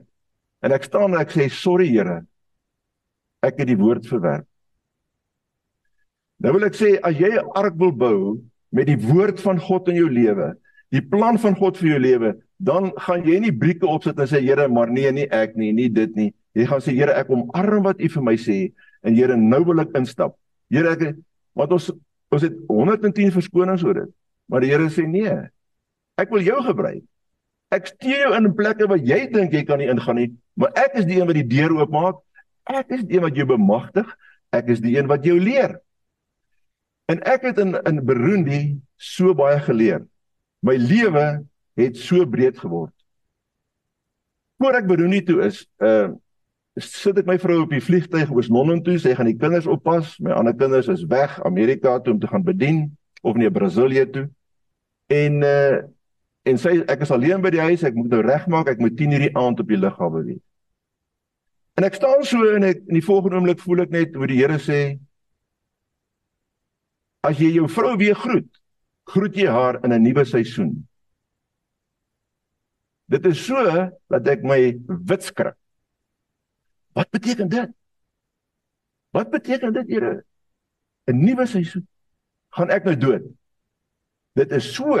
En 0.63 0.75
ek 0.75 0.85
staan 0.87 1.13
en 1.13 1.21
ek 1.21 1.31
sê 1.33 1.47
sorry 1.51 1.87
Here. 1.89 2.21
Ek 3.45 3.61
het 3.61 3.69
die 3.69 3.79
woord 3.79 4.07
verwerp. 4.09 4.45
Nou 6.39 6.53
wil 6.55 6.67
ek 6.67 6.75
sê 6.79 6.97
as 7.03 7.15
jy 7.19 7.35
'n 7.35 7.51
ark 7.55 7.75
wil 7.79 7.91
bou 7.91 8.39
met 8.71 8.87
die 8.87 8.99
woord 8.99 9.39
van 9.39 9.59
God 9.59 9.87
in 9.89 9.95
jou 9.95 10.09
lewe, 10.09 10.55
die 10.91 11.01
plan 11.01 11.37
van 11.37 11.55
God 11.55 11.77
vir 11.77 11.89
jou 11.89 11.99
lewe, 11.99 12.35
dan 12.59 12.91
gaan 12.97 13.23
jy 13.23 13.39
nie 13.39 13.51
brieke 13.51 13.87
opsit 13.87 14.19
en 14.19 14.27
sê 14.27 14.41
Here, 14.41 14.67
maar 14.67 14.89
nee, 14.91 15.11
nie 15.11 15.27
ek 15.31 15.55
nie, 15.55 15.71
nie 15.71 15.89
dit 15.89 16.15
nie. 16.15 16.33
Jy 16.55 16.65
gaan 16.65 16.81
sê 16.81 16.93
Here, 16.93 17.13
ek 17.13 17.29
omarm 17.29 17.83
wat 17.83 17.99
U 17.99 18.07
vir 18.07 18.23
my 18.23 18.35
sê 18.35 18.73
en 19.03 19.15
Here, 19.15 19.35
nou 19.35 19.63
wil 19.63 19.79
ek 19.79 19.95
instap. 19.95 20.35
Here, 20.69 20.91
ek 20.91 21.15
want 21.57 21.73
ons 21.75 21.91
ons 22.29 22.43
het 22.45 22.57
110 22.69 23.31
verskonings 23.33 23.83
oor 23.83 24.03
dit. 24.03 24.11
Maar 24.49 24.61
die 24.61 24.69
Here 24.69 24.89
sê 24.93 25.05
nee. 25.09 25.33
Ek 26.21 26.29
wil 26.29 26.43
jou 26.45 26.59
gebruik. 26.65 27.03
Ek 27.73 27.89
stuur 27.89 28.23
jou 28.25 28.31
in 28.37 28.49
plekke 28.57 28.87
waar 28.89 29.01
jy 29.01 29.23
dink 29.33 29.53
jy 29.53 29.63
kan 29.65 29.81
nie 29.81 29.89
ingaan 29.89 30.17
nie, 30.17 30.29
maar 30.57 30.73
ek 30.77 30.97
is 31.01 31.05
die 31.09 31.19
een 31.19 31.29
wat 31.29 31.37
die 31.37 31.47
deur 31.49 31.75
oopmaak. 31.77 32.21
Ek 32.69 32.93
is 32.93 33.03
die 33.05 33.17
een 33.17 33.25
wat 33.25 33.37
jou 33.37 33.45
bemagtig. 33.49 34.09
Ek 34.53 34.69
is 34.73 34.81
die 34.81 34.95
een 34.97 35.09
wat 35.09 35.25
jou 35.25 35.37
leer. 35.41 35.77
En 37.09 37.21
ek 37.25 37.45
het 37.49 37.61
in 37.61 37.77
in 37.89 38.01
Burundi 38.05 38.61
so 38.97 39.33
baie 39.37 39.59
geleer. 39.65 40.03
My 40.65 40.75
lewe 40.77 41.45
het 41.79 41.97
so 41.97 42.25
breed 42.29 42.57
geword. 42.61 42.93
Voor 44.59 44.77
ek 44.77 44.89
Burundi 44.89 45.23
toe 45.25 45.41
is, 45.47 45.63
uh 45.81 46.09
sit 46.83 47.17
ek 47.17 47.27
my 47.29 47.37
vrou 47.41 47.61
op 47.63 47.71
die 47.73 47.83
vliegtuig 47.83 48.31
oor 48.31 48.47
Londen 48.49 48.81
toe, 48.83 48.97
sy 48.99 49.13
gaan 49.17 49.29
die 49.29 49.37
kinders 49.37 49.67
oppas. 49.69 50.15
My 50.23 50.35
ander 50.37 50.55
kinders 50.57 50.89
is 50.91 51.05
weg 51.09 51.39
Amerika 51.47 51.99
toe 51.99 52.13
om 52.13 52.19
te 52.19 52.27
gaan 52.27 52.43
bedien 52.43 52.97
of 53.21 53.35
nee 53.35 53.51
Brasilië 53.51 54.05
toe. 54.11 54.27
En 55.07 55.41
uh 55.43 55.79
en 56.47 56.57
sy 56.57 56.79
ek 56.89 57.03
is 57.03 57.11
alleen 57.11 57.43
by 57.43 57.49
die 57.53 57.61
huis, 57.61 57.83
ek 57.85 57.93
moet 57.93 58.09
nou 58.09 58.21
regmaak, 58.25 58.69
ek 58.71 58.79
moet 58.81 58.95
10:00 58.97 59.25
die 59.27 59.33
aand 59.37 59.59
op 59.59 59.67
die 59.67 59.77
lughawe 59.77 60.23
wees. 60.23 60.41
En 61.77 61.85
ek 61.85 61.99
staan 61.99 62.23
so 62.25 62.47
en 62.55 62.63
ek 62.63 62.79
in 62.87 62.97
die 62.97 63.05
volgende 63.05 63.37
oomblik 63.37 63.59
voel 63.61 63.83
ek 63.83 63.91
net 63.93 64.15
hoe 64.15 64.27
die 64.27 64.39
Here 64.39 64.57
sê 64.57 64.97
As 67.19 67.35
jy 67.35 67.49
jou 67.51 67.67
vrou 67.67 67.97
weer 67.99 68.15
groet, 68.15 68.47
groet 69.11 69.35
jy 69.35 69.47
haar 69.51 69.81
in 69.83 69.91
'n 69.91 70.03
nuwe 70.03 70.23
seisoen. 70.25 70.87
Dit 73.11 73.25
is 73.25 73.41
so 73.45 73.89
dat 74.09 74.27
ek 74.27 74.43
my 74.43 74.79
wit 74.87 75.23
skrik. 75.23 75.55
Wat 76.93 77.09
beteken 77.09 77.49
dit? 77.49 77.69
Wat 79.09 79.29
beteken 79.29 79.73
dit, 79.73 79.87
Here? 79.87 80.23
'n 81.09 81.23
Nuwe 81.23 81.45
seisoen. 81.45 81.87
Gaan 82.53 82.69
ek 82.69 82.83
nou 82.83 82.95
dood? 82.97 83.25
Dit 84.37 84.51
is 84.51 84.69
so 84.75 84.97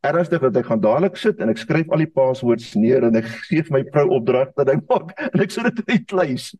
ernstig 0.00 0.42
dat 0.42 0.56
ek 0.56 0.66
gaan 0.66 0.82
dadelik 0.82 1.16
sit 1.16 1.40
en 1.40 1.52
ek 1.52 1.60
skryf 1.62 1.90
al 1.90 2.02
die 2.02 2.10
paswoorde 2.10 2.78
neer 2.78 3.06
en 3.06 3.16
ek 3.16 3.28
gee 3.46 3.62
vir 3.62 3.76
my 3.78 3.82
vrou 3.94 4.08
opdrag 4.18 4.50
dat 4.58 4.72
ek 4.74 4.82
maak 4.90 5.14
en 5.30 5.44
ek 5.44 5.54
sit 5.54 5.68
dit 5.70 5.82
in 5.84 5.90
die 5.94 6.04
kluis. 6.04 6.50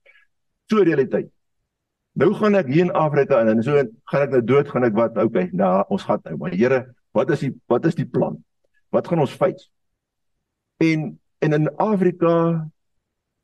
So 0.70 0.84
realiteit. 0.86 1.28
Nou 2.14 2.30
gaan 2.36 2.56
ek 2.60 2.70
hier 2.70 2.86
in 2.86 2.94
Afrika 2.96 3.40
en 3.40 3.48
en 3.56 3.62
so 3.64 3.82
gaan 4.12 4.26
ek 4.26 4.34
nou 4.36 4.42
dood 4.44 4.70
gaan 4.70 4.86
ek 4.88 4.96
wat 4.96 5.18
okay 5.18 5.48
nou 5.52 5.72
ons 5.88 6.06
gaan 6.08 6.20
nou 6.28 6.38
maar 6.44 6.54
Here 6.54 6.84
wat 7.16 7.30
is 7.34 7.44
die 7.44 7.52
wat 7.72 7.86
is 7.88 7.96
die 7.98 8.08
plan 8.08 8.38
wat 8.92 9.08
gaan 9.08 9.22
ons 9.24 9.34
face 9.36 9.68
en 10.84 11.18
en 11.42 11.56
in 11.58 11.70
Afrika 11.80 12.34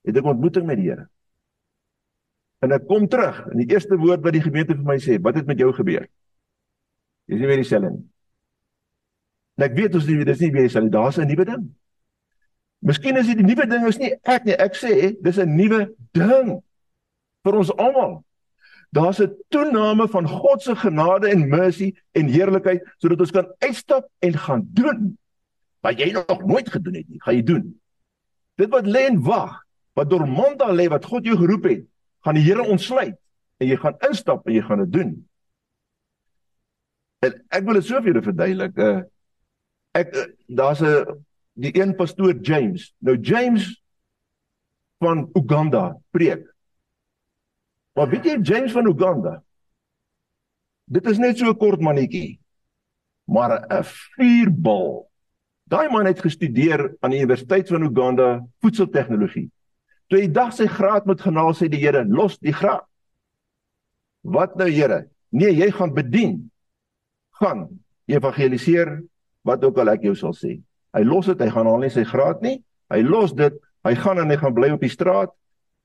het 0.06 0.16
ek 0.16 0.28
ontmoeting 0.28 0.68
met 0.68 0.80
die 0.80 0.90
Here 0.90 1.08
en 2.64 2.74
ek 2.74 2.86
kom 2.90 3.08
terug 3.08 3.40
en 3.52 3.58
die 3.60 3.68
eerste 3.70 3.96
woord 3.96 4.22
wat 4.24 4.34
die 4.34 4.42
gemeente 4.42 4.76
vir 4.76 4.86
my 4.86 4.98
sê 5.02 5.18
wat 5.22 5.38
het 5.38 5.46
met 5.46 5.58
jou 5.58 5.70
gebeur? 5.72 6.06
Jy 7.28 7.36
is 7.36 7.42
nie 7.42 7.50
meer 7.50 7.62
dieselfde 7.62 7.90
nie. 7.92 8.06
En 9.58 9.66
ek 9.66 9.76
weet 9.76 9.98
ons 9.98 10.06
nie 10.08 10.24
dis 10.24 10.40
nie 10.42 10.52
weer 10.54 10.68
dieselfde 10.68 10.94
daar's 10.94 11.18
'n 11.18 11.28
nuwe 11.28 11.44
ding. 11.44 11.68
Miskien 12.80 13.16
is 13.16 13.26
dit 13.26 13.38
die 13.38 13.46
nuwe 13.46 13.66
ding 13.66 13.86
is 13.86 13.98
nie 13.98 14.14
ek 14.22 14.44
nie. 14.44 14.54
Ek 14.54 14.74
sê 14.74 15.16
dis 15.20 15.38
'n 15.38 15.56
nuwe 15.56 15.94
ding 16.12 16.62
vir 17.44 17.54
ons 17.54 17.72
almal. 17.76 18.24
Daar's 18.92 19.20
'n 19.20 19.34
toename 19.50 20.08
van 20.08 20.26
God 20.26 20.62
se 20.62 20.74
genade 20.76 21.28
en 21.28 21.48
mercy 21.48 21.94
en 22.12 22.26
heerlikheid 22.26 22.82
sodat 22.98 23.20
ons 23.20 23.30
kan 23.30 23.46
uitstap 23.58 24.08
en 24.18 24.32
gaan 24.32 24.68
doen 24.72 25.18
wat 25.80 25.98
jy 25.98 26.12
nog 26.12 26.44
nooit 26.44 26.68
gedoen 26.68 26.94
het 26.94 27.08
nie. 27.08 27.20
Gaan 27.20 27.34
jy 27.34 27.42
doen? 27.42 27.80
Dit 28.56 28.70
wat 28.70 28.86
lê 28.86 29.06
en 29.06 29.22
wag, 29.22 29.64
wat 29.94 30.10
dormant 30.10 30.58
daar 30.58 30.74
lê 30.74 30.88
wat 30.88 31.04
God 31.04 31.24
jou 31.24 31.36
geroep 31.36 31.64
het, 31.64 31.84
gaan 32.24 32.34
die 32.34 32.44
Here 32.44 32.62
ontsluit 32.62 33.16
en 33.58 33.66
jy 33.66 33.76
gaan 33.76 33.96
instap 34.08 34.46
en 34.46 34.54
jy 34.54 34.62
gaan 34.62 34.84
dit 34.84 34.92
doen. 34.92 35.14
En 37.26 37.34
ek 37.50 37.64
wil 37.64 37.74
dit 37.74 37.86
so 37.86 37.98
vir 37.98 38.12
julle 38.12 38.22
verduidelik. 38.22 38.78
Uh, 38.78 39.00
ek 39.98 40.14
uh, 40.14 40.28
daar's 40.46 40.82
'n 40.82 41.24
die 41.58 41.74
een 41.74 41.96
pastoor 41.96 42.38
James. 42.40 42.94
Nou 42.98 43.18
James 43.18 43.82
van 44.98 45.30
Uganda 45.34 45.98
preek 46.10 46.46
Maar 47.98 48.08
weet 48.08 48.24
jy 48.24 48.36
James 48.46 48.72
van 48.72 48.86
Uganda? 48.86 49.40
Dit 50.86 51.06
is 51.10 51.18
net 51.18 51.38
so 51.38 51.50
'n 51.50 51.56
kort 51.58 51.80
mannetjie. 51.80 52.38
Maar 53.26 53.66
'n 53.66 53.84
vuurbal. 53.84 55.10
Daai 55.64 55.90
man 55.90 56.06
het 56.06 56.20
gestudeer 56.20 56.96
aan 57.00 57.10
die 57.10 57.18
Universiteit 57.18 57.68
van 57.68 57.82
Uganda 57.82 58.46
voedseltegnologie. 58.60 59.50
Toe 60.08 60.22
hy 60.22 60.28
dag 60.32 60.54
sy 60.56 60.66
graad 60.70 61.06
moet 61.08 61.20
genaal 61.20 61.52
sê 61.56 61.68
die 61.68 61.80
Here, 61.80 62.04
los 62.04 62.38
die 62.40 62.54
graad. 62.54 62.86
Wat 64.24 64.56
nou 64.56 64.68
Here? 64.68 65.06
Nee, 65.30 65.52
jy 65.52 65.70
gaan 65.72 65.92
bedien. 65.94 66.38
Gaan 67.40 67.68
evangeliseer 68.08 68.98
wat 69.46 69.64
ook 69.64 69.78
al 69.78 69.94
ek 69.94 70.06
jou 70.08 70.14
sal 70.16 70.34
sê. 70.36 70.58
Hy 70.96 71.02
los 71.04 71.28
dit, 71.28 71.40
hy 71.40 71.50
gaan 71.52 71.68
al 71.68 71.84
nie 71.84 71.92
sy 71.92 72.06
graad 72.08 72.40
nie. 72.42 72.58
Hy 72.92 73.02
los 73.04 73.34
dit. 73.36 73.54
Hy 73.84 73.94
gaan 74.00 74.18
en 74.18 74.32
hy 74.32 74.38
gaan 74.40 74.56
bly 74.56 74.72
op 74.74 74.82
die 74.82 74.90
straat 74.90 75.30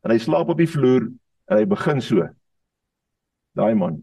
en 0.03 0.11
hy 0.11 0.17
slaap 0.19 0.49
op 0.51 0.59
die 0.59 0.67
vloer 0.67 1.11
En 1.49 1.59
hy 1.59 1.65
begin 1.67 2.01
so. 2.03 2.25
Daai 3.57 3.73
man. 3.77 3.99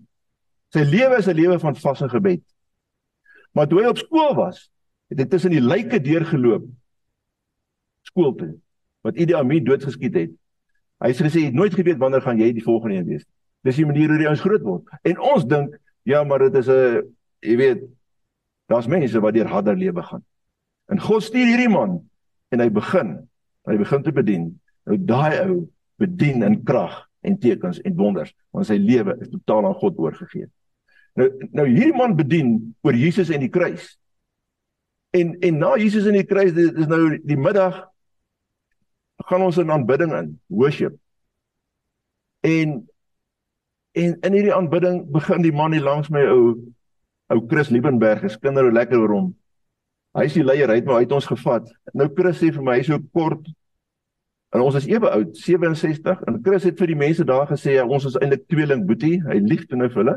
Sy 0.75 0.85
lewe 0.87 1.19
is 1.19 1.29
'n 1.29 1.35
lewe 1.35 1.59
van 1.59 1.75
vas 1.75 2.03
en 2.03 2.11
gebed. 2.11 2.43
Maar 3.55 3.67
toe 3.67 3.81
hy 3.83 3.89
op 3.89 3.99
skool 3.99 4.35
was, 4.35 4.71
het 5.09 5.19
hy 5.19 5.27
tussen 5.27 5.51
die 5.51 5.61
lyke 5.61 5.99
deurgeloop 5.99 6.69
skool 8.07 8.35
toe 8.35 8.61
wat 9.07 9.17
Idi 9.17 9.35
Amin 9.35 9.65
doodgeskiet 9.65 10.15
het. 10.15 10.33
Hy 11.01 11.13
sê 11.17 11.29
hy 11.29 11.47
het 11.49 11.57
nooit 11.57 11.75
geweet 11.75 12.01
wanneer 12.01 12.23
gaan 12.25 12.41
jy 12.41 12.51
die 12.53 12.65
volgende 12.65 13.01
een 13.01 13.07
wees. 13.07 13.25
Dis 13.65 13.77
die 13.77 13.87
manier 13.89 14.13
hoe 14.13 14.21
jy 14.21 14.29
ons 14.29 14.45
groot 14.45 14.63
word. 14.65 14.89
En 15.05 15.21
ons 15.21 15.47
dink, 15.49 15.77
ja, 16.09 16.25
maar 16.25 16.45
dit 16.49 16.55
is 16.61 16.69
'n 16.69 17.09
jy 17.41 17.57
weet, 17.57 17.85
daar's 18.69 18.87
mense 18.87 19.21
wat 19.21 19.35
deur 19.35 19.49
harder 19.49 19.77
lewe 19.77 20.03
gaan. 20.03 20.25
En 20.91 21.01
God 21.01 21.23
stuur 21.23 21.47
hierdie 21.47 21.71
man 21.71 22.01
en 22.51 22.61
hy 22.61 22.69
begin, 22.69 23.29
hy 23.69 23.77
begin 23.77 24.03
te 24.03 24.13
bedien. 24.13 24.61
Nou 24.85 24.99
daai 24.99 25.41
ou 25.45 25.69
bedien 26.01 26.43
in 26.43 26.63
krag 26.65 27.07
en 27.21 27.39
tekens 27.39 27.81
en 27.85 27.97
wonders 27.97 28.33
want 28.51 28.67
sy 28.67 28.79
lewe 28.81 29.17
is 29.21 29.29
totaal 29.29 29.67
aan 29.67 29.79
God 29.81 29.99
oorgegee. 29.99 30.49
Nou 31.19 31.29
nou 31.53 31.67
hierdie 31.69 31.97
man 31.97 32.17
bedien 32.17 32.75
oor 32.87 32.97
Jesus 32.97 33.31
en 33.31 33.41
die 33.45 33.53
kruis. 33.53 33.97
En 35.17 35.35
en 35.41 35.59
na 35.59 35.75
Jesus 35.77 36.07
en 36.07 36.19
die 36.19 36.27
kruis 36.27 36.55
dit 36.57 36.79
is 36.79 36.91
nou 36.91 37.19
die 37.19 37.39
middag 37.39 37.85
gaan 39.31 39.47
ons 39.47 39.59
in 39.63 39.71
aanbidding 39.71 40.15
in, 40.19 40.33
worship. 40.49 40.97
En 42.47 42.81
en 43.99 44.13
in 44.23 44.35
hierdie 44.37 44.55
aanbidding 44.55 45.03
begin 45.11 45.43
die 45.43 45.55
man 45.55 45.75
hier 45.75 45.83
langs 45.83 46.11
my 46.11 46.23
ou 46.31 46.43
ou 47.31 47.39
Chris 47.51 47.71
Liebenberg, 47.71 48.25
is 48.27 48.39
kinders 48.39 48.75
lekker 48.75 48.99
oor 48.99 49.15
hom. 49.15 49.31
Hy 50.19 50.27
is 50.27 50.35
die 50.35 50.43
leier, 50.43 50.71
hy 50.71 50.81
het 50.81 50.87
my 50.87 50.99
uit 51.03 51.13
ons 51.15 51.27
gevat. 51.31 51.67
Nou 51.95 52.09
Chris 52.15 52.41
sê 52.43 52.51
vir 52.55 52.65
my 52.67 52.79
hy's 52.79 52.91
so 52.91 52.99
kort 53.15 53.47
En 54.51 54.65
ons 54.65 54.75
is 54.75 54.89
ewe 54.91 55.11
oud, 55.15 55.37
67 55.39 56.25
en 56.27 56.41
Chris 56.43 56.65
het 56.67 56.81
vir 56.83 56.91
die 56.91 56.99
mense 56.99 57.25
daar 57.27 57.47
gesê 57.47 57.77
ja, 57.77 57.85
ons 57.87 58.09
is 58.09 58.17
eintlik 58.19 58.49
tweeling 58.51 58.83
boetie. 58.89 59.21
Hy 59.23 59.39
lieg 59.45 59.63
toe 59.71 59.79
nou 59.79 59.87
vir 59.93 60.03
hulle. 60.03 60.17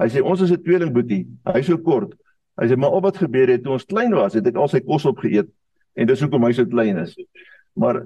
Hy 0.00 0.06
sê 0.14 0.22
ons 0.24 0.40
is 0.40 0.52
'n 0.54 0.62
tweeling 0.64 0.94
boetie. 0.94 1.26
Hy 1.44 1.60
so 1.62 1.76
kort. 1.76 2.14
Hy 2.56 2.68
sê 2.68 2.76
maar 2.76 2.96
op 2.96 3.04
wat 3.04 3.20
gebeur 3.20 3.48
het 3.48 3.62
toe 3.62 3.72
ons 3.76 3.84
klein 3.84 4.14
was, 4.14 4.34
het 4.34 4.46
ek 4.46 4.56
al 4.56 4.68
sy 4.68 4.80
kos 4.80 5.04
opgeëet 5.04 5.48
en 5.96 6.06
dis 6.06 6.20
hoekom 6.20 6.44
hy 6.44 6.52
so 6.52 6.64
klein 6.64 6.96
is. 6.98 7.14
Maar 7.78 8.00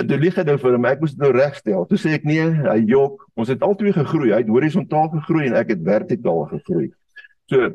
toe 0.00 0.18
lieg 0.18 0.36
hy 0.38 0.44
nou 0.48 0.56
vir 0.62 0.76
hom, 0.76 0.86
ek 0.88 1.02
moes 1.02 1.12
dit 1.12 1.20
nou 1.20 1.30
regstel. 1.36 1.84
Toe 1.90 1.98
sê 2.00 2.14
ek 2.16 2.26
nee, 2.28 2.46
hy 2.64 2.78
jok. 2.88 3.26
Ons 3.36 3.52
het 3.52 3.64
albei 3.66 3.92
gegroei. 3.92 4.30
Hy 4.32 4.40
het 4.40 4.52
horisontaal 4.52 5.10
gegroei 5.18 5.50
en 5.50 5.58
ek 5.60 5.74
het 5.74 5.82
vertikaal 5.84 6.46
gegroei. 6.54 6.88
So 7.50 7.72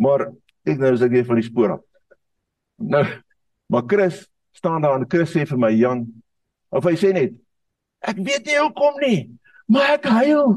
maar 0.00 0.30
ek 0.64 0.80
nou 0.80 0.94
as 0.94 1.04
ek 1.04 1.12
weer 1.12 1.26
van 1.28 1.38
die 1.40 1.46
spoor 1.46 1.76
af. 1.76 1.84
Nou 2.80 3.04
maar 3.70 3.86
Chris 3.86 4.24
staan 4.56 4.82
daar 4.82 4.96
en 4.98 5.06
Chris 5.08 5.30
sê 5.30 5.44
vir 5.46 5.60
my 5.60 5.70
Jan 5.76 6.02
of 6.74 6.86
hy 6.88 6.96
sê 6.98 7.12
net 7.14 7.36
ek 8.08 8.18
weet 8.18 8.48
nie 8.48 8.56
hoekom 8.56 8.96
nie, 9.04 9.18
maar 9.70 9.94
ek 9.98 10.08
huil. 10.08 10.56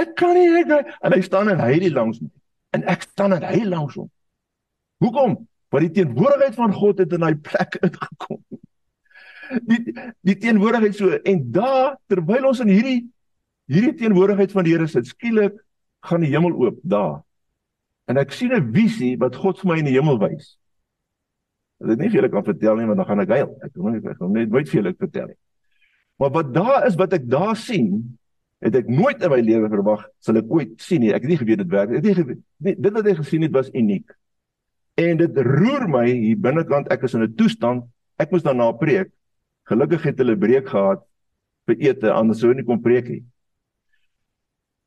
Ek 0.00 0.16
kan 0.18 0.32
nie 0.34 0.64
ek 0.64 0.72
en 0.72 1.14
hy 1.14 1.20
staan 1.22 1.52
en 1.52 1.60
hy 1.60 1.76
die 1.84 1.92
langs 1.92 2.22
my 2.24 2.32
en 2.74 2.84
ek 2.90 3.04
staan 3.06 3.36
en 3.36 3.44
hy 3.46 3.62
langs 3.68 3.94
hom. 4.00 4.08
Hoekom? 5.04 5.36
Want 5.68 5.84
die 5.84 6.00
teenwoordigheid 6.00 6.56
van 6.56 6.72
God 6.74 7.00
het 7.04 7.12
in 7.12 7.22
daai 7.24 7.36
plek 7.44 7.76
uitgekom. 7.84 8.40
Die 9.70 9.94
die 10.26 10.36
teenwoordigheid 10.36 10.96
so 10.96 11.10
en 11.10 11.38
daar 11.52 11.96
terwyl 12.10 12.50
ons 12.50 12.60
in 12.60 12.72
hierdie 12.72 12.98
hierdie 13.68 13.94
teenwoordigheid 14.00 14.52
van 14.52 14.64
die 14.64 14.74
Here 14.74 14.86
sit, 14.88 15.06
skielik 15.06 15.56
gaan 16.08 16.24
die 16.24 16.32
hemel 16.32 16.54
oop 16.56 16.78
daar. 16.82 17.22
En 18.08 18.16
ek 18.16 18.32
sien 18.32 18.52
'n 18.52 18.72
visie 18.72 19.16
wat 19.18 19.36
God 19.36 19.58
vir 19.60 19.68
my 19.68 19.78
in 19.78 19.90
die 19.90 19.98
hemel 19.98 20.18
wys. 20.18 20.56
Dit 21.78 21.90
is 21.90 21.98
nie 21.98 22.08
vir 22.08 22.22
julle 22.22 22.30
kan 22.30 22.44
vertel 22.44 22.76
nie, 22.76 22.86
want 22.86 22.98
dan 22.98 23.06
gaan 23.06 23.20
ek 23.20 23.28
huil. 23.28 23.50
Ek 23.62 23.72
wil 23.74 23.92
net 23.92 24.06
ek 24.06 24.18
wil 24.18 24.28
net 24.28 24.50
nooit 24.50 24.68
vir 24.68 24.82
julle 24.82 24.94
vertel 24.94 25.26
nie. 25.26 25.38
Maar 26.18 26.30
wat 26.30 26.54
daar 26.54 26.86
is 26.86 26.96
wat 26.98 27.12
ek 27.12 27.28
daar 27.30 27.56
sien, 27.56 28.18
het 28.58 28.74
ek 28.74 28.88
nooit 28.90 29.22
in 29.22 29.30
my 29.30 29.38
lewe 29.38 29.68
verwag 29.70 30.08
sal 30.18 30.40
ek 30.40 30.48
ooit 30.50 30.72
sien 30.82 31.04
nie. 31.04 31.12
Ek 31.14 31.22
het 31.22 31.30
nie 31.30 31.38
geweet 31.38 31.58
dit 31.62 31.70
werk. 31.70 31.90
Ek 31.90 32.00
het 32.00 32.08
nie 32.08 32.16
geweet 32.16 32.40
nie, 32.58 32.74
dit 32.74 32.96
wat 32.96 33.06
ek 33.06 33.20
gesien 33.20 33.46
het 33.46 33.54
was 33.54 33.70
uniek. 33.70 34.10
En 34.98 35.20
dit 35.20 35.38
roer 35.46 35.86
my 35.86 36.06
hier 36.08 36.40
binnekant. 36.42 36.90
Ek 36.90 37.04
is 37.06 37.14
in 37.14 37.22
'n 37.22 37.36
toestand. 37.38 37.84
Ek 38.18 38.32
moes 38.32 38.42
daarna 38.42 38.72
preek. 38.72 39.12
Gelukkig 39.68 40.06
het 40.08 40.20
hulle 40.22 40.36
breek 40.36 40.68
gehad 40.68 41.02
vir 41.68 41.82
ete, 41.90 42.12
anders 42.12 42.40
sou 42.40 42.54
nie 42.56 42.64
kon 42.64 42.80
preek 42.80 43.08
nie. 43.12 43.24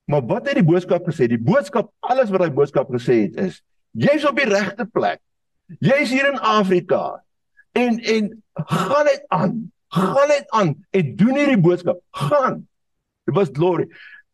Maar 0.09 0.23
wat 0.27 0.47
het 0.49 0.57
die 0.59 0.65
boodskap 0.65 1.05
gesê? 1.07 1.27
Die 1.29 1.39
boodskap, 1.39 1.91
alles 1.99 2.31
wat 2.33 2.43
daai 2.43 2.55
boodskap 2.55 2.89
gesê 2.91 3.21
het 3.25 3.37
is: 3.39 3.61
jy's 3.91 4.25
op 4.27 4.39
die 4.39 4.49
regte 4.49 4.87
plek. 4.89 5.21
Jy's 5.79 6.11
hier 6.11 6.27
in 6.31 6.39
Afrika. 6.39 7.21
En 7.77 7.99
en 7.99 8.31
gaan 8.53 9.05
dit 9.07 9.23
aan. 9.27 9.53
Gaan 9.91 10.27
dit 10.27 10.49
aan 10.49 10.73
en 10.89 11.15
doen 11.15 11.35
hierdie 11.35 11.59
boodskap. 11.59 12.01
Gaan. 12.11 12.67
Dit 13.25 13.35
was 13.35 13.53
glory. 13.53 13.87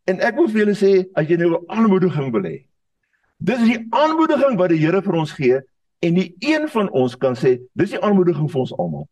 En 0.07 0.21
ek 0.23 0.37
wil 0.39 0.49
vir 0.49 0.63
julle 0.63 0.77
sê 0.77 0.91
as 1.19 1.27
jy 1.27 1.37
nou 1.37 1.51
'n 1.57 1.65
aanmoediging 1.67 2.31
wil 2.31 2.47
hê. 2.47 2.57
Dis 3.37 3.59
die 3.59 3.85
aanmoediging 3.89 4.57
wat 4.57 4.69
die 4.69 4.79
Here 4.79 5.01
vir 5.01 5.13
ons 5.13 5.31
gee 5.31 5.61
en 5.99 6.13
die 6.13 6.35
een 6.39 6.67
van 6.69 6.89
ons 6.89 7.17
kan 7.17 7.35
sê 7.35 7.59
dis 7.73 7.89
die 7.89 8.01
aanmoediging 8.01 8.49
vir 8.51 8.59
ons 8.59 8.73
almal. 8.77 9.07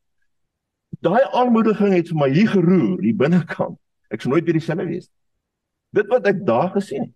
Daai 1.06 1.24
aanmoediging 1.32 1.94
het 1.94 2.10
vir 2.10 2.18
my 2.18 2.30
hier 2.34 2.50
geroer, 2.50 3.02
hier 3.04 3.18
binnekant. 3.18 3.78
Ek 4.14 4.22
sou 4.22 4.32
nooit 4.32 4.46
weer 4.46 4.58
dieselfde 4.58 4.88
wees. 4.88 5.10
Dit 5.96 6.10
wat 6.12 6.28
ek 6.30 6.42
daar 6.48 6.72
gesien 6.74 7.08
het. 7.08 7.14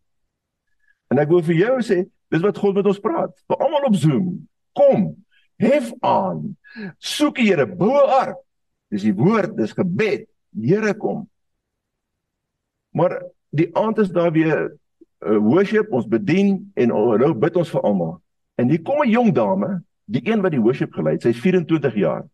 En 1.10 1.22
ek 1.22 1.32
wil 1.32 1.42
vir 1.46 1.58
jou 1.58 1.76
sê, 1.86 2.04
dis 2.30 2.44
wat 2.44 2.60
God 2.62 2.78
met 2.78 2.90
ons 2.90 3.02
praat. 3.02 3.34
Vir 3.50 3.64
almal 3.66 3.88
op 3.90 3.98
Zoom. 3.98 4.28
Kom, 4.78 5.08
hef 5.62 5.90
aan. 6.06 6.44
Soek 7.02 7.42
die 7.42 7.50
Here, 7.50 7.66
bou 7.66 7.96
'n 7.98 8.14
ark. 8.20 8.38
Dis 8.90 9.06
die 9.06 9.14
woord, 9.14 9.58
dis 9.58 9.74
gebed. 9.74 10.28
Here 10.54 10.94
kom. 10.94 11.28
Maar 12.94 13.22
die 13.50 13.70
aand 13.78 13.98
is 13.98 14.10
daar 14.10 14.32
weer 14.32 14.70
uh, 15.20 15.38
worship, 15.38 15.92
ons 15.92 16.08
bedien 16.08 16.72
en 16.74 16.90
uh, 16.90 17.18
nou 17.22 17.34
bid 17.34 17.56
ons 17.56 17.70
vir 17.70 17.82
almal. 17.82 18.22
En 18.58 18.70
hier 18.70 18.82
kom 18.82 19.02
'n 19.04 19.10
jong 19.10 19.34
dame, 19.34 19.84
die 20.06 20.22
een 20.26 20.42
wat 20.42 20.52
die 20.52 20.62
worship 20.62 20.94
gelei 20.94 21.14
het, 21.14 21.22
sy's 21.22 21.40
24 21.40 21.96
jaar. 21.96 22.26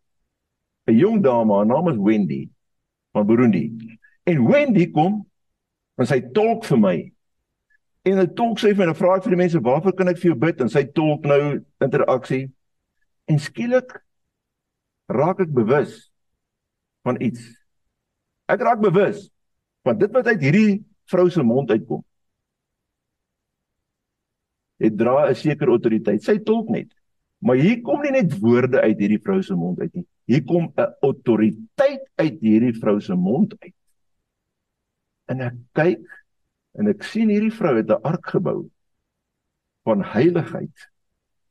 'n 0.86 0.96
Jong 0.96 1.22
dame, 1.22 1.52
haar 1.52 1.66
naam 1.66 1.88
is 1.88 1.96
Wendy 1.96 2.48
van 3.12 3.26
Burundi. 3.26 3.98
En 4.24 4.46
Wendy 4.46 4.90
kom 4.90 5.26
en 5.96 6.06
sy 6.06 6.20
tolk 6.32 6.64
vir 6.64 6.78
my. 6.78 6.96
En 8.06 8.20
sy 8.20 8.26
tolk 8.26 8.58
sê 8.58 8.74
vir 8.74 8.86
my, 8.86 8.94
vra 8.94 9.16
ek 9.16 9.24
vir 9.24 9.30
die 9.30 9.42
mense, 9.42 9.60
"Waarvoor 9.60 9.96
kan 9.96 10.08
ek 10.08 10.18
vir 10.18 10.30
jou 10.30 10.38
bid?" 10.38 10.60
En 10.60 10.68
sy 10.68 10.84
tolk 10.84 11.24
nou 11.24 11.64
interaksie. 11.80 12.52
En 13.28 13.38
skielik 13.38 14.02
raak 15.08 15.40
ek 15.40 15.52
bewus 15.52 16.10
van 17.02 17.20
iets. 17.20 17.40
Ek 18.48 18.60
raak 18.60 18.80
bewus 18.80 19.30
Want 19.86 20.02
dit 20.02 20.12
wat 20.12 20.26
uit 20.32 20.42
hierdie 20.42 20.72
vrou 21.06 21.28
se 21.30 21.42
mond 21.46 21.70
uitkom, 21.70 22.02
dit 24.82 24.96
dra 24.98 25.30
'n 25.30 25.34
sekere 25.34 25.70
autoriteit. 25.70 26.22
Sy 26.22 26.38
tolk 26.38 26.68
net. 26.68 26.90
Maar 27.38 27.56
hier 27.56 27.80
kom 27.82 28.02
nie 28.02 28.10
net 28.10 28.38
woorde 28.40 28.80
uit 28.80 28.98
hierdie 28.98 29.22
vrou 29.22 29.42
se 29.42 29.54
mond 29.54 29.80
uit 29.80 29.94
nie. 29.94 30.06
Hier 30.26 30.42
kom 30.44 30.72
'n 30.74 30.94
autoriteit 31.02 32.02
uit 32.18 32.40
hierdie 32.40 32.74
vrou 32.74 33.00
se 33.00 33.14
mond 33.14 33.54
uit. 33.60 33.74
En 35.30 35.40
ek 35.40 35.54
kyk 35.72 36.06
en 36.78 36.88
ek 36.88 37.02
sien 37.02 37.30
hierdie 37.30 37.54
vrou 37.54 37.76
het 37.76 37.90
'n 37.90 38.02
ark 38.02 38.26
gebou 38.26 38.70
van 39.86 40.02
heiligheid. 40.02 40.90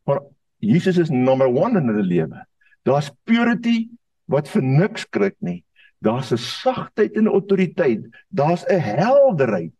Maar 0.04 0.20
Jesus 0.60 0.98
is 0.98 1.10
nommer 1.10 1.48
1 1.48 1.78
in 1.78 1.88
hulle 1.88 2.04
lewe. 2.04 2.46
Daar's 2.84 3.12
purity 3.24 3.90
wat 4.26 4.50
vir 4.50 4.62
niks 4.62 5.02
skrik 5.02 5.36
nie. 5.40 5.64
Daar's 6.00 6.32
'n 6.32 6.38
sagtheid 6.38 7.16
en 7.16 7.28
autoriteit. 7.28 8.04
Daar's 8.30 8.66
'n 8.68 8.80
helderheid. 8.80 9.74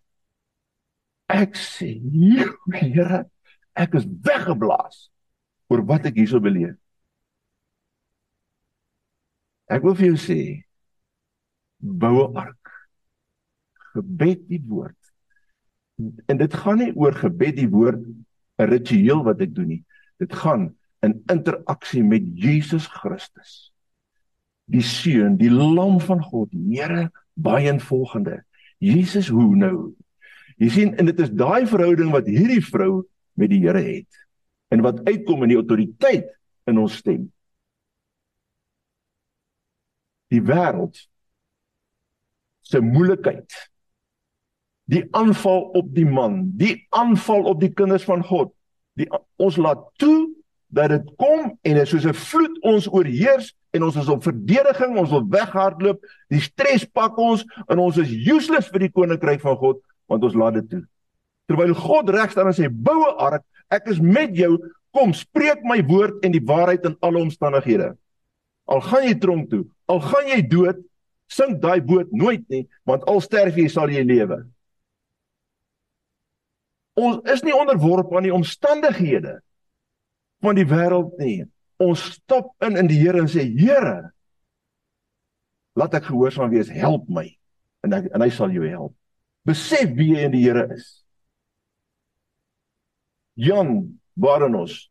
Ek 1.28 1.56
sê, 1.56 2.00
Here, 2.72 3.30
ek 3.74 3.94
is 3.94 4.06
weggeblaas 4.06 5.10
oor 5.68 5.86
wat 5.86 6.06
ek 6.06 6.16
hierso 6.16 6.40
beleef. 6.40 6.76
Ek 9.72 9.84
wil 9.84 9.96
vir 9.98 10.12
jou 10.14 10.20
sê, 10.22 10.42
bou 11.80 12.28
'n 12.28 12.38
ark. 12.38 12.72
Gebed 13.94 14.48
die 14.50 14.62
woord. 14.62 14.98
En 16.28 16.38
dit 16.38 16.54
gaan 16.54 16.78
nie 16.78 16.94
oor 16.96 17.14
gebed 17.14 17.56
die 17.56 17.70
woord 17.70 18.02
'n 18.60 18.70
ritueel 18.70 19.24
wat 19.24 19.42
ek 19.42 19.56
doen 19.56 19.68
nie. 19.68 19.84
Dit 20.20 20.34
gaan 20.34 20.76
in 21.02 21.24
interaksie 21.30 22.04
met 22.04 22.24
Jesus 22.36 22.88
Christus 22.88 23.72
die 24.66 24.82
seun, 24.82 25.38
die 25.38 25.52
lam 25.52 26.00
van 26.02 26.22
God, 26.24 26.50
Here, 26.52 27.10
baie 27.36 27.70
en 27.70 27.80
volgende. 27.80 28.42
Jesus 28.82 29.30
hoe 29.30 29.56
nou? 29.56 29.94
Jy 30.58 30.70
sien 30.72 30.94
en 31.00 31.06
dit 31.06 31.20
is 31.20 31.34
daai 31.36 31.68
verhouding 31.68 32.12
wat 32.16 32.28
hierdie 32.30 32.64
vrou 32.64 33.06
met 33.38 33.52
die 33.52 33.62
Here 33.66 33.82
het 33.84 34.22
en 34.74 34.82
wat 34.82 35.04
uitkom 35.06 35.44
in 35.46 35.54
die 35.54 35.60
autoriteit 35.60 36.32
in 36.70 36.80
ons 36.82 36.98
stem. 36.98 37.28
Die 40.34 40.42
wêreld 40.42 40.98
se 42.66 42.82
moeilikheid. 42.82 43.58
Die 44.90 45.04
aanval 45.18 45.62
op 45.78 45.94
die 45.96 46.06
man, 46.06 46.52
die 46.58 46.86
aanval 46.90 47.46
op 47.50 47.60
die 47.62 47.74
kinders 47.74 48.06
van 48.06 48.24
God. 48.26 48.54
Die 48.98 49.08
ons 49.42 49.58
laat 49.58 49.82
toe 50.02 50.30
dat 50.76 50.92
dit 50.94 51.12
kom 51.22 51.54
en 51.62 51.78
dit 51.80 51.88
soos 51.88 52.06
'n 52.06 52.14
vloed 52.14 52.62
ons 52.62 52.88
oorheers 52.88 53.54
en 53.72 53.84
ons 53.84 53.96
is 53.96 54.08
op 54.08 54.24
verdediging, 54.24 54.98
ons 54.98 55.10
wil 55.10 55.26
weghardloop, 55.30 56.00
die 56.30 56.40
stres 56.40 56.86
pak 56.86 57.18
ons 57.18 57.46
en 57.68 57.80
ons 57.80 57.98
is 57.98 58.12
useless 58.12 58.70
vir 58.72 58.80
die 58.80 58.92
koninkryk 58.92 59.42
van 59.42 59.58
God 59.58 59.82
want 60.08 60.24
ons 60.24 60.38
laat 60.38 60.54
dit 60.54 60.70
toe. 60.70 60.84
Terwyl 61.50 61.74
God 61.74 62.10
reg 62.10 62.32
staan 62.32 62.48
en 62.48 62.58
sê 62.58 62.70
bou 62.70 63.00
'n 63.02 63.18
ark, 63.18 63.44
ek 63.70 63.88
is 63.88 64.00
met 64.00 64.36
jou, 64.36 64.58
kom 64.92 65.14
spreek 65.14 65.64
my 65.64 65.84
woord 65.84 66.24
en 66.24 66.32
die 66.32 66.46
waarheid 66.46 66.86
in 66.86 66.96
alle 67.02 67.20
omstandighede. 67.20 67.98
Al 68.66 68.82
gaan 68.82 69.06
jy 69.06 69.16
tronk 69.22 69.50
toe, 69.52 69.64
al 69.92 70.02
gaan 70.02 70.30
jy 70.30 70.42
dood, 70.50 70.82
sink 71.30 71.62
daai 71.62 71.82
boot 71.86 72.12
nooit 72.14 72.44
nie, 72.54 72.66
want 72.86 73.06
al 73.10 73.22
sterf 73.22 73.58
jy 73.58 73.68
sal 73.72 73.92
jy 73.94 74.04
lewe. 74.06 74.42
Ons 76.96 77.20
is 77.34 77.44
nie 77.44 77.54
onderworpe 77.56 78.16
aan 78.16 78.28
die 78.28 78.34
omstandighede 78.34 79.40
van 80.46 80.58
die 80.58 80.68
wêreld 80.70 81.16
nie. 81.20 81.44
Ons 81.82 82.06
stap 82.16 82.54
in 82.64 82.78
in 82.80 82.88
die 82.88 83.02
Here 83.02 83.20
en 83.20 83.28
sê 83.32 83.44
Here 83.44 84.12
laat 85.76 85.98
ek 85.98 86.08
gehoorsaam 86.08 86.54
wees 86.54 86.72
help 86.72 87.10
my 87.12 87.26
en 87.84 87.98
ek, 87.98 88.08
en 88.16 88.24
hy 88.24 88.30
sal 88.32 88.54
jou 88.56 88.64
help. 88.64 88.94
Besef 89.46 89.92
wie 89.98 90.14
jy 90.16 90.30
in 90.30 90.34
die 90.34 90.46
Here 90.46 90.70
is. 90.74 90.88
Jan 93.36 94.00
Barenos 94.16 94.86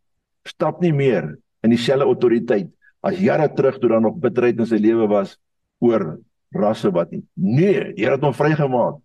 stap 0.44 0.82
nie 0.84 0.92
meer 0.92 1.32
in 1.64 1.72
dieselfde 1.72 2.04
autoriteit 2.04 2.68
as 3.04 3.20
jare 3.20 3.48
terug 3.54 3.78
toe 3.80 3.90
daar 3.92 4.04
nog 4.04 4.20
bitterheid 4.20 4.58
in 4.58 4.70
sy 4.70 4.80
lewe 4.80 5.08
was 5.10 5.36
oor 5.84 6.18
rasse 6.54 6.90
wat 6.94 7.10
nie 7.12 7.24
nee 7.34 7.92
die 7.92 8.04
Here 8.04 8.16
het 8.16 8.26
hom 8.26 8.36
vrygemaak 8.36 9.00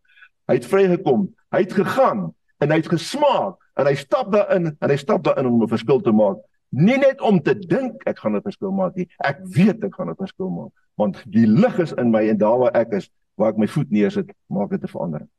hy 0.50 0.60
het 0.60 0.68
vrygekom 0.70 1.30
hy 1.54 1.64
het 1.66 1.74
gegaan 1.74 2.30
en 2.60 2.72
hy 2.72 2.82
het 2.82 2.92
gesmaak 2.92 3.58
en 3.80 3.88
hy 3.88 3.96
stap 3.96 4.32
daarin 4.32 4.72
en 4.72 4.90
hy 4.90 5.00
stap 5.00 5.24
daarin 5.24 5.48
om 5.48 5.64
'n 5.64 5.74
verskil 5.76 6.02
te 6.02 6.12
maak 6.12 6.40
nie 6.70 6.98
net 6.98 7.22
om 7.22 7.40
te 7.42 7.56
dink 7.58 8.04
ek 8.08 8.20
gaan 8.20 8.36
'n 8.36 8.42
verskil 8.42 8.72
maak 8.72 8.96
nie. 8.96 9.08
Ek 9.18 9.40
weet 9.44 9.84
ek 9.84 9.96
gaan 9.96 10.10
'n 10.10 10.16
verskil 10.16 10.50
maak 10.50 10.72
want 10.96 11.24
die 11.26 11.48
lig 11.48 11.80
is 11.80 11.94
in 11.94 12.12
my 12.12 12.28
en 12.28 12.38
daar 12.38 12.60
waar 12.60 12.76
ek 12.76 12.94
is, 12.94 13.10
waar 13.36 13.50
ek 13.50 13.58
my 13.58 13.68
voet 13.68 13.90
neersit, 13.90 14.32
maak 14.48 14.70
dit 14.70 14.84
'n 14.84 14.88
verandering. 14.88 15.30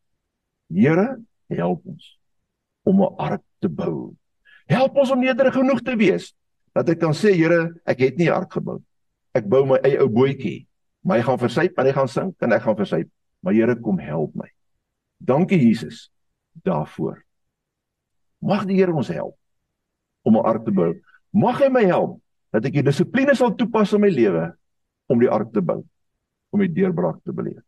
Here, 0.73 1.21
help 1.49 1.83
ons. 1.85 2.19
om 2.83 3.03
'n 3.03 3.15
ark 3.17 3.43
te 3.59 3.69
bou. 3.69 4.17
Help 4.67 4.97
ons 4.97 5.11
om 5.11 5.21
nederig 5.21 5.53
genoeg 5.53 5.83
te 5.83 5.97
wees 5.97 6.35
dat 6.75 6.89
ek 6.89 7.01
kan 7.03 7.15
sê 7.17 7.33
Here, 7.35 7.75
ek 7.87 7.99
het 7.99 8.17
nie 8.19 8.29
'n 8.29 8.35
ark 8.35 8.53
gebou. 8.53 8.83
Ek 9.35 9.47
bou 9.47 9.65
my 9.67 9.79
eie 9.83 10.01
ou 10.01 10.09
bootjie. 10.09 10.67
My 11.05 11.23
gaan 11.23 11.39
versuip 11.39 11.79
en 11.79 11.87
hy 11.87 11.93
gaan 11.93 12.09
sink 12.09 12.37
en 12.43 12.53
ek 12.53 12.63
gaan 12.63 12.77
versuip. 12.77 13.09
Maar 13.43 13.55
Here 13.55 13.77
kom 13.77 13.99
help 13.99 14.35
my. 14.35 14.49
Dankie 15.19 15.59
Jesus 15.59 16.11
daarvoor. 16.65 17.23
Mag 18.41 18.67
die 18.67 18.77
Here 18.77 18.93
ons 18.93 19.09
help 19.09 19.37
om 20.23 20.37
'n 20.37 20.45
ark 20.45 20.65
te 20.65 20.73
bou. 20.73 20.95
Mag 21.33 21.61
hy 21.61 21.69
my 21.69 21.85
help 21.85 22.21
dat 22.53 22.65
ek 22.65 22.73
die 22.73 22.83
dissipline 22.83 23.35
sal 23.35 23.55
toepas 23.55 23.93
in 23.93 24.01
my 24.01 24.09
lewe 24.09 24.57
om 25.09 25.19
die 25.19 25.31
ark 25.31 25.53
te 25.53 25.61
bou, 25.61 25.85
om 26.51 26.61
die 26.61 26.73
deurbraak 26.73 27.23
te 27.25 27.33
beleef. 27.33 27.63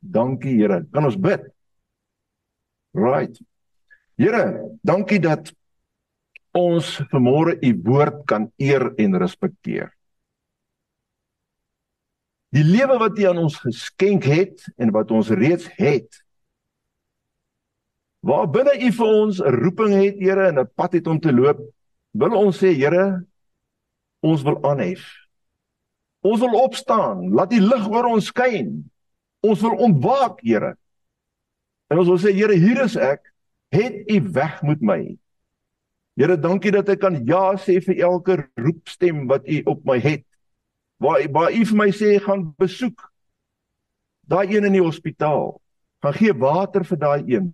Dankie 0.00 0.56
Here. 0.56 0.86
Kan 0.92 1.04
ons 1.04 1.16
bid? 1.16 1.40
Right. 2.92 3.40
Here, 4.20 4.76
dankie 4.84 5.20
dat 5.20 5.52
ons 6.52 6.86
vanmôre 7.10 7.56
u 7.64 7.72
woord 7.84 8.24
kan 8.28 8.50
eer 8.60 8.92
en 9.00 9.16
respekteer. 9.18 9.92
Die 12.52 12.64
lewe 12.64 12.98
wat 13.00 13.16
U 13.16 13.28
aan 13.30 13.40
ons 13.46 13.56
geskenk 13.62 14.26
het 14.28 14.66
en 14.76 14.92
wat 14.92 15.10
ons 15.14 15.30
reeds 15.32 15.70
het. 15.78 16.20
Waar 18.22 18.50
binne 18.52 18.74
U 18.76 18.90
vir 18.92 19.12
ons 19.24 19.40
'n 19.40 19.56
roeping 19.64 19.92
het, 19.96 20.20
Here, 20.20 20.48
en 20.48 20.60
'n 20.60 20.70
pad 20.76 20.92
het 20.92 21.06
om 21.06 21.18
te 21.20 21.32
loop, 21.32 21.58
wil 22.12 22.36
ons 22.36 22.58
sê, 22.58 22.76
Here, 22.76 23.24
ons 24.20 24.42
wil 24.42 24.62
aanhef. 24.62 25.02
Ons 26.20 26.40
wil 26.40 26.54
opstaan, 26.54 27.32
laat 27.32 27.50
die 27.50 27.60
lig 27.60 27.88
oor 27.88 28.04
ons 28.04 28.26
skyn. 28.26 28.90
Ons 29.40 29.60
wil 29.60 29.74
ontwaak, 29.74 30.40
Here. 30.42 30.76
En 31.88 31.98
ons 31.98 32.08
wil 32.08 32.18
sê, 32.18 32.32
Here, 32.32 32.54
hier 32.54 32.84
is 32.84 32.96
ek. 32.96 33.32
Het 33.72 34.10
U 34.10 34.20
weg 34.32 34.62
met 34.62 34.80
my. 34.80 35.18
Here, 36.18 36.36
dankie 36.36 36.72
dat 36.74 36.90
ek 36.92 37.00
kan 37.00 37.16
ja 37.24 37.54
sê 37.56 37.78
vir 37.80 38.02
elke 38.04 38.36
roepstem 38.60 39.24
wat 39.30 39.46
U 39.48 39.62
op 39.72 39.80
my 39.88 39.96
het. 40.02 40.26
Waar 41.02 41.24
waar 41.32 41.50
u 41.50 41.64
vir 41.66 41.78
my 41.78 41.88
sê 41.90 42.18
gaan 42.22 42.52
besoek 42.60 43.00
daai 44.30 44.54
een 44.54 44.68
in 44.68 44.76
die 44.76 44.84
hospitaal. 44.84 45.56
Gaan 46.04 46.14
gee 46.18 46.34
water 46.36 46.84
vir 46.84 46.98
daai 46.98 47.22
een. 47.26 47.48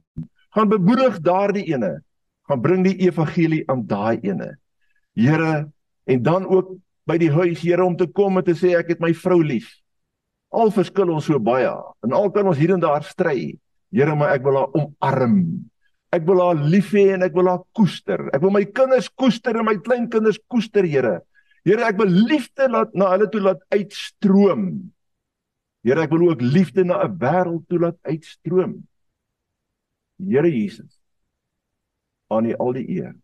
Gaan 0.55 0.69
bemoedig 0.69 1.21
daardie 1.25 1.65
ene. 1.73 2.01
Gaan 2.49 2.61
bring 2.61 2.85
die 2.85 2.99
evangelie 3.07 3.63
aan 3.71 3.87
daai 3.87 4.19
ene. 4.27 4.57
Here 5.15 5.71
en 6.05 6.23
dan 6.23 6.47
ook 6.47 6.77
by 7.09 7.17
die 7.17 7.33
huis 7.33 7.63
Here 7.63 7.85
om 7.85 7.97
te 7.97 8.07
kom 8.07 8.37
en 8.37 8.45
te 8.45 8.57
sê 8.59 8.75
ek 8.77 8.95
het 8.97 9.01
my 9.01 9.15
vrou 9.15 9.41
lief. 9.45 9.71
Al 10.53 10.73
verskil 10.75 11.15
ons 11.15 11.31
so 11.31 11.39
baie 11.41 11.73
en 12.05 12.13
al 12.13 12.31
kan 12.35 12.47
ons 12.47 12.59
hier 12.59 12.75
en 12.75 12.83
daar 12.83 13.07
stry. 13.07 13.55
Here 13.95 14.15
maar 14.19 14.35
ek 14.37 14.45
wil 14.45 14.61
haar 14.61 14.75
omarm 14.77 15.41
ek 16.13 16.25
wil 16.27 16.41
haar 16.41 16.57
lief 16.57 16.93
hê 16.97 17.13
en 17.15 17.23
ek 17.23 17.35
wil 17.37 17.49
haar 17.53 17.65
koester 17.77 18.29
ek 18.33 18.43
wil 18.43 18.55
my 18.55 18.65
kinders 18.65 19.09
koester 19.09 19.57
en 19.57 19.69
my 19.69 19.77
kleinkinders 19.77 20.41
koester 20.49 20.85
Here 20.85 21.19
Here, 21.69 21.85
ek 21.85 21.99
wil 22.01 22.09
liefde 22.09 22.69
laat 22.71 22.95
na 22.97 23.11
hulle 23.13 23.27
toe 23.29 23.43
laat 23.45 23.61
uitstroom. 23.75 24.63
Here, 25.85 26.05
ek 26.05 26.15
wil 26.15 26.31
ook 26.31 26.45
liefde 26.45 26.85
na 26.87 27.03
'n 27.05 27.19
wêreld 27.21 27.67
toe 27.69 27.81
laat 27.83 27.99
uitstroom. 28.09 28.87
Here 30.19 30.49
Jesus. 30.49 30.99
Aan 32.31 32.47
U 32.47 32.55
al 32.57 32.73
die 32.73 32.89
eer. 32.89 33.15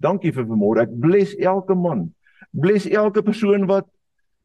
Dankie 0.00 0.32
vir 0.32 0.44
vanmôre. 0.44 0.82
Ek 0.82 0.92
bless 1.00 1.34
elke 1.34 1.74
man. 1.74 2.14
Bless 2.52 2.86
elke 2.86 3.22
persoon 3.22 3.66
wat 3.66 3.88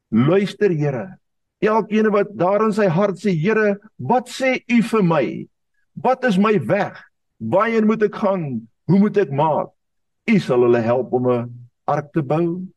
luister, 0.10 0.71
Here. 0.71 1.19
Elkeen 1.60 2.12
wat 2.12 2.32
daar 2.32 2.63
in 2.63 2.71
sy 2.71 2.88
hart 2.88 3.19
sê, 3.19 3.36
Here, 3.36 3.79
wat 3.97 4.29
sê 4.29 4.63
U 4.71 4.82
vir 4.82 5.03
my? 5.03 5.47
Wat 5.95 6.23
is 6.23 6.38
my 6.38 6.55
weg? 6.60 7.09
Waarheen 7.39 7.86
moet 7.86 8.04
ek 8.04 8.15
gaan? 8.15 8.67
Hoe 8.84 8.99
moet 8.99 9.17
ek 9.17 9.32
maak? 9.32 9.71
U 10.30 10.39
sal 10.39 10.65
hulle 10.67 10.82
help 10.84 11.13
om 11.15 11.30
'n 11.32 11.69
ark 11.84 12.12
te 12.12 12.21
bou. 12.21 12.67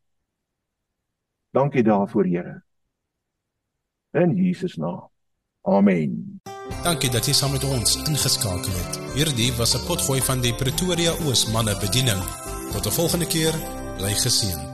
Dankie 1.53 1.83
daarvoor, 1.83 2.25
Here. 2.25 2.63
In 4.11 4.35
Jesus 4.35 4.75
naam. 4.75 5.09
Amen. 5.61 6.41
Dankie 6.83 7.09
dat 7.09 7.25
jy 7.25 7.33
saam 7.33 7.51
met 7.51 7.63
ons 7.63 7.95
ingeskakel 8.07 8.73
het. 8.73 8.99
Hierdie 9.15 9.51
was 9.57 9.75
'n 9.75 9.85
potgooi 9.87 10.21
van 10.21 10.41
die 10.41 10.53
Pretoria 10.53 11.11
Oos 11.25 11.51
manne 11.51 11.75
bediening. 11.79 12.21
Tot 12.71 12.85
'n 12.85 12.97
volgende 12.99 13.27
keer, 13.27 13.53
bly 13.97 14.13
geseën. 14.13 14.72